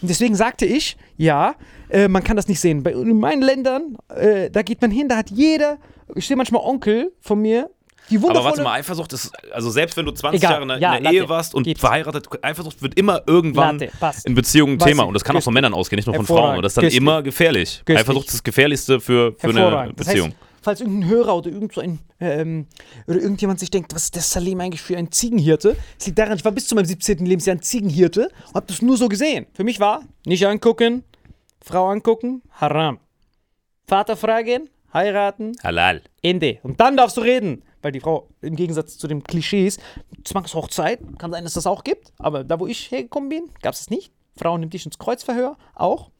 [0.00, 1.54] Und deswegen sagte ich, ja,
[1.88, 2.82] äh, man kann das nicht sehen.
[2.82, 5.78] Bei, in meinen Ländern, äh, da geht man hin, da hat jeder,
[6.14, 7.70] ich sehe manchmal Onkel von mir,
[8.10, 10.80] die Aber warte mal, Eifersucht ist, also selbst wenn du 20 Egal, Jahre in, einer-
[10.80, 11.24] ja, in der Latte.
[11.24, 11.80] Ehe warst und Gibt's.
[11.80, 14.26] verheiratet, Eifersucht wird immer irgendwann Latte, passt.
[14.26, 15.02] in Beziehungen ein Thema.
[15.04, 16.56] Und das kann auch von Männern ausgehen, nicht nur von Frauen.
[16.56, 17.00] Und das ist dann Köstlich.
[17.02, 17.82] immer gefährlich.
[17.84, 17.98] Köstlich.
[17.98, 19.98] Eifersucht ist das Gefährlichste für, für eine Hervorragend.
[20.00, 20.28] Das Beziehung.
[20.28, 22.66] heißt, falls irgendein Hörer oder irgend so ein ähm,
[23.06, 25.76] oder irgendjemand sich denkt, was ist der Salim eigentlich für ein Ziegenhirte?
[25.98, 27.24] Es liegt daran, ich war bis zu meinem 17.
[27.26, 29.46] Lebensjahr ein Ziegenhirte und habe das nur so gesehen.
[29.54, 31.04] Für mich war nicht angucken,
[31.62, 32.98] Frau angucken, haram.
[33.86, 36.02] Vater fragen, heiraten, Halal.
[36.22, 36.58] Ende.
[36.62, 37.62] Und dann darfst du reden.
[37.86, 39.78] Weil die Frau, im Gegensatz zu den Klischees,
[40.24, 42.12] Zwangshochzeit, kann sein, dass das auch gibt.
[42.18, 44.10] Aber da, wo ich hergekommen bin, gab es das nicht.
[44.36, 46.10] Frau nimmt dich ins Kreuzverhör, auch.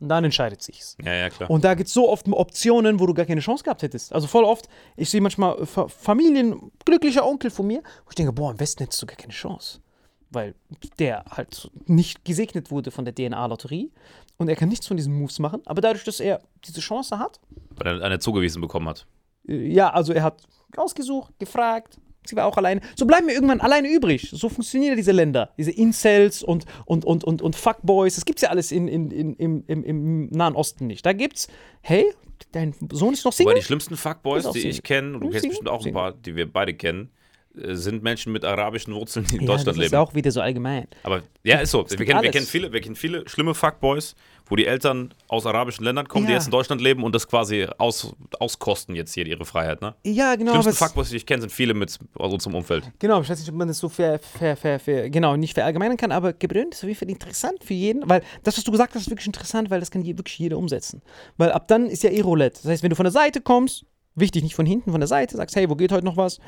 [0.00, 0.96] Und dann entscheidet sich's.
[1.04, 1.50] Ja, ja, klar.
[1.50, 4.14] Und da gibt es so oft Optionen, wo du gar keine Chance gehabt hättest.
[4.14, 4.66] Also voll oft,
[4.96, 8.82] ich sehe manchmal Fa Familien, glücklicher Onkel von mir, wo ich denke, boah, im Westen
[8.82, 9.80] hättest du gar keine Chance.
[10.30, 10.54] weil
[10.98, 13.90] der halt nicht gesegnet wurde von der DNA-Lotterie
[14.38, 17.40] und er kann nichts von diesen Moves machen, aber dadurch, dass er diese Chance hat,
[17.76, 19.06] Weil er eine zugewiesen bekommen hat.
[19.44, 20.42] Ja, also er hat
[20.76, 22.80] ausgesucht, gefragt, sie war auch alleine.
[22.96, 24.30] So bleiben wir irgendwann alleine übrig.
[24.32, 25.50] So funktionieren diese Länder.
[25.58, 28.14] Diese Incels und, und, und, und, und Fuckboys.
[28.14, 31.04] Das gibt's ja alles in, in, in, im, im, im Nahen Osten nicht.
[31.04, 31.48] Da gibt's,
[31.80, 32.04] hey,
[32.52, 33.54] dein Sohn ist noch Aber Single.
[33.56, 34.70] die schlimmsten Fuckboys, die Single.
[34.70, 37.10] ich kenne, und du Ist kennst bestimmt auch ein paar, die wir beide kennen,
[37.56, 39.96] äh, sind Menschen mit arabischen Wurzeln, die in ja, Deutschland das ist leben.
[40.02, 40.86] auch wieder so allgemein.
[41.02, 41.88] Aber ja, ist so.
[41.88, 44.14] Wir gibt kennen, wir, kennen viele, wir kennen viele schlimme Fuckboys,
[44.50, 46.38] wo die Eltern aus arabischen Ländern kommen, die Ja.
[46.38, 49.80] jetzt in Deutschland leben und das quasi aus, auskosten jetzt hier ihre Freiheit.
[49.80, 49.94] Ne?
[50.04, 50.50] Ja, genau.
[50.50, 52.90] Schlimmsten aber es- Fuckboys, die ich kenne, sind viele mit aus unserem Umfeld.
[52.98, 55.96] Genau, ich weiß nicht, ob man das so fair, fair, fair, fair, genau, nicht verallgemeinern
[55.96, 58.94] kann, aber Gebrünn ist auf jeden Fall interessant für jeden, weil das, was du gesagt
[58.94, 61.00] hast, ist wirklich interessant, weil das kann wirklich jeder umsetzen.
[61.36, 62.60] Weil ab dann ist ja eh Roulette.
[62.62, 63.84] Das heißt, wenn du von der Seite kommst,
[64.16, 66.40] wichtig, nicht von hinten, von der Seite, sagst, hey, wo geht heute noch was?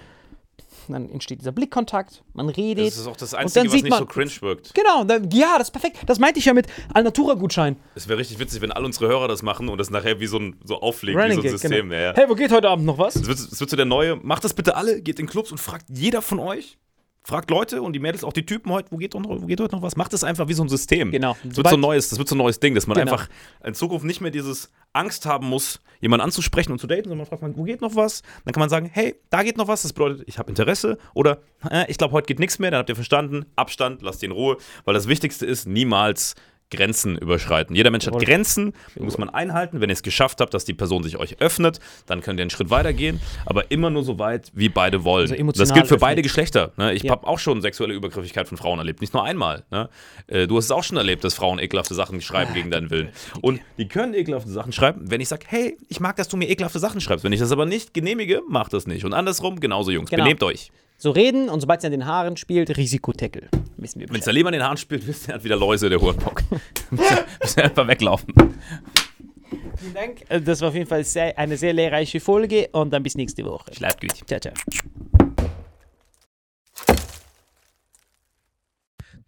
[0.88, 2.88] Dann entsteht dieser Blickkontakt, man redet.
[2.88, 4.74] Das ist auch das Einzige, was nicht man, so cringe wirkt.
[4.74, 5.98] Genau, dann, ja, das ist perfekt.
[6.06, 7.76] Das meinte ich ja mit Alnatura-Gutschein.
[7.94, 10.38] Es wäre richtig witzig, wenn all unsere Hörer das machen und das nachher wie so,
[10.38, 11.88] ein, so auflegt, wie so ein Gag, System.
[11.88, 11.94] genau.
[11.94, 12.12] Ja, ja.
[12.14, 13.14] Hey, wo geht heute Abend noch was?
[13.14, 14.16] Das wird, das wird so der neue.
[14.16, 16.78] Macht das bitte alle, geht in Clubs und fragt jeder von euch.
[17.24, 19.76] Fragt Leute und die Mädels, auch die Typen heute, wo geht, noch- wo geht heute
[19.76, 19.94] noch was?
[19.94, 21.12] Macht das einfach wie so ein System.
[21.12, 21.36] Genau.
[21.44, 23.12] Das wird so ein neues, das wird so ein neues Ding, dass man Genau.
[23.12, 23.28] einfach
[23.64, 27.26] in Zukunft nicht mehr dieses Angst haben muss, jemanden anzusprechen und zu daten, sondern man
[27.28, 28.22] fragt, man, wo geht noch was?
[28.44, 31.42] Dann kann man sagen, hey, da geht noch was, das bedeutet, ich habe Interesse oder
[31.70, 34.32] äh, ich glaube, heute geht nichts mehr, dann habt ihr verstanden, Abstand, lasst die in
[34.32, 36.34] Ruhe, weil das Wichtigste ist, niemals
[36.72, 37.76] Grenzen überschreiten.
[37.76, 38.18] Jeder Mensch hat.
[38.18, 39.80] Grenzen, die muss man einhalten.
[39.80, 42.50] Wenn ihr es geschafft habt, dass die Person sich euch öffnet, dann könnt ihr einen
[42.50, 45.30] Schritt weiter gehen, aber immer nur so weit, wie beide wollen.
[45.30, 46.00] Also das gilt für öffnet.
[46.00, 46.72] beide Geschlechter.
[46.76, 46.92] Ne?
[46.94, 47.12] Ich Ja.
[47.12, 49.64] habe auch schon sexuelle Übergriffigkeit von Frauen erlebt, nicht nur einmal.
[49.70, 49.88] Ne?
[50.26, 53.10] Äh, Du hast es auch schon erlebt, dass Frauen ekelhafte Sachen schreiben gegen deinen Willen.
[53.40, 56.48] Und die können ekelhafte Sachen schreiben, wenn ich sage, hey, ich mag, dass du mir
[56.48, 57.24] ekelhafte Sachen schreibst.
[57.24, 59.04] Wenn ich das aber nicht genehmige, mach das nicht.
[59.04, 60.24] Und andersrum, genauso Jungs, Genau.
[60.24, 60.70] benehmt euch.
[61.02, 63.48] So reden und sobald es an den Haaren spielt, Risikotackle.
[63.76, 65.56] Wissen wir Wenn es der Leben an den Haaren spielt, wisst ihr, er hat wieder
[65.56, 66.44] Läuse, der Hurenbock.
[66.92, 68.32] Müssen wir einfach weglaufen.
[69.78, 70.20] Vielen Dank.
[70.28, 73.44] Äh, Das war auf jeden Fall sehr, eine sehr lehrreiche Folge und dann bis nächste
[73.44, 73.72] Woche.
[73.72, 74.12] Bleibt gut.
[74.28, 74.54] Ciao, ciao.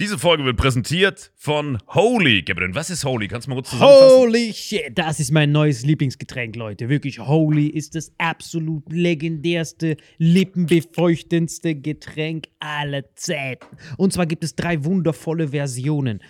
[0.04, 2.42] Diese Folge wird präsentiert von Holy.
[2.42, 3.26] Gabriel, was ist Holy?
[3.26, 4.18] Kannst du mal kurz zusammenfassen?
[4.18, 6.90] Holy shit, das ist mein neues Lieblingsgetränk, Leute.
[6.90, 13.64] Wirklich, Holy ist das absolut legendärste, lippenbefeuchtendste Getränk aller Zeiten.
[13.96, 16.20] Und zwar gibt es drei wundervolle Versionen,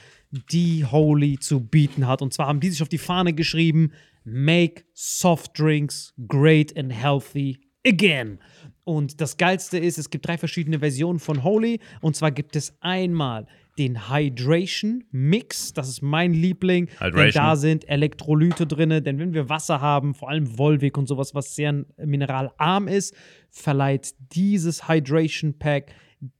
[0.52, 2.22] die Holy zu bieten hat.
[2.22, 3.90] Und zwar haben die sich auf die Fahne geschrieben:
[4.22, 8.38] Make soft drinks great and healthy again.
[8.84, 11.80] Und das Geilste ist, es gibt drei verschiedene Versionen von Holy.
[12.02, 13.48] Und zwar gibt es einmal
[13.78, 16.86] den Hydration Mix, das ist mein Liebling.
[16.86, 17.44] Denn Hydration.
[17.44, 21.54] da sind Elektrolyte drin, denn wenn wir Wasser haben, vor allem Volvic und sowas, was
[21.54, 23.14] sehr mineralarm ist,
[23.50, 25.92] verleiht dieses Hydration Pack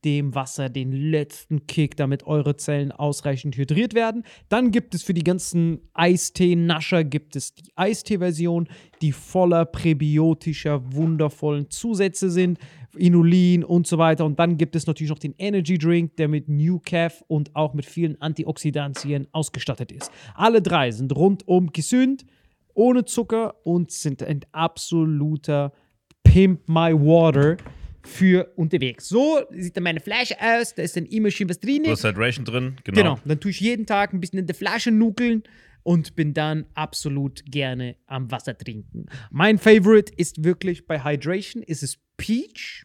[0.04, 4.24] dem Wasser den letzten Kick, damit eure Zellen ausreichend hydriert werden.
[4.48, 8.68] Dann gibt es für die ganzen Eistee-Nascher gibt es die Eistee-Version,
[9.02, 12.58] die voller präbiotischer, wundervollen Zusätze sind,
[12.96, 14.24] Inulin und so weiter.
[14.24, 17.74] Und dann gibt es natürlich noch den Energy Drink, der mit New Calf und auch
[17.74, 20.10] mit vielen Antioxidantien ausgestattet ist.
[20.34, 22.24] Alle drei sind rundum gesund,
[22.74, 25.72] ohne Zucker und sind ein absoluter
[26.22, 27.56] Pimp My Water
[28.02, 29.08] für unterwegs.
[29.08, 31.84] So sieht dann meine Flasche aus, da ist dann immer schön was drin.
[31.84, 32.96] Du hast Hydration drin, genau.
[32.96, 35.42] Genau, dann tue ich jeden Tag ein bisschen in der Flasche nuckeln
[35.84, 39.06] und bin dann absolut gerne am Wasser trinken.
[39.30, 42.84] Mein Favorite ist wirklich bei Hydration, ist es Peach,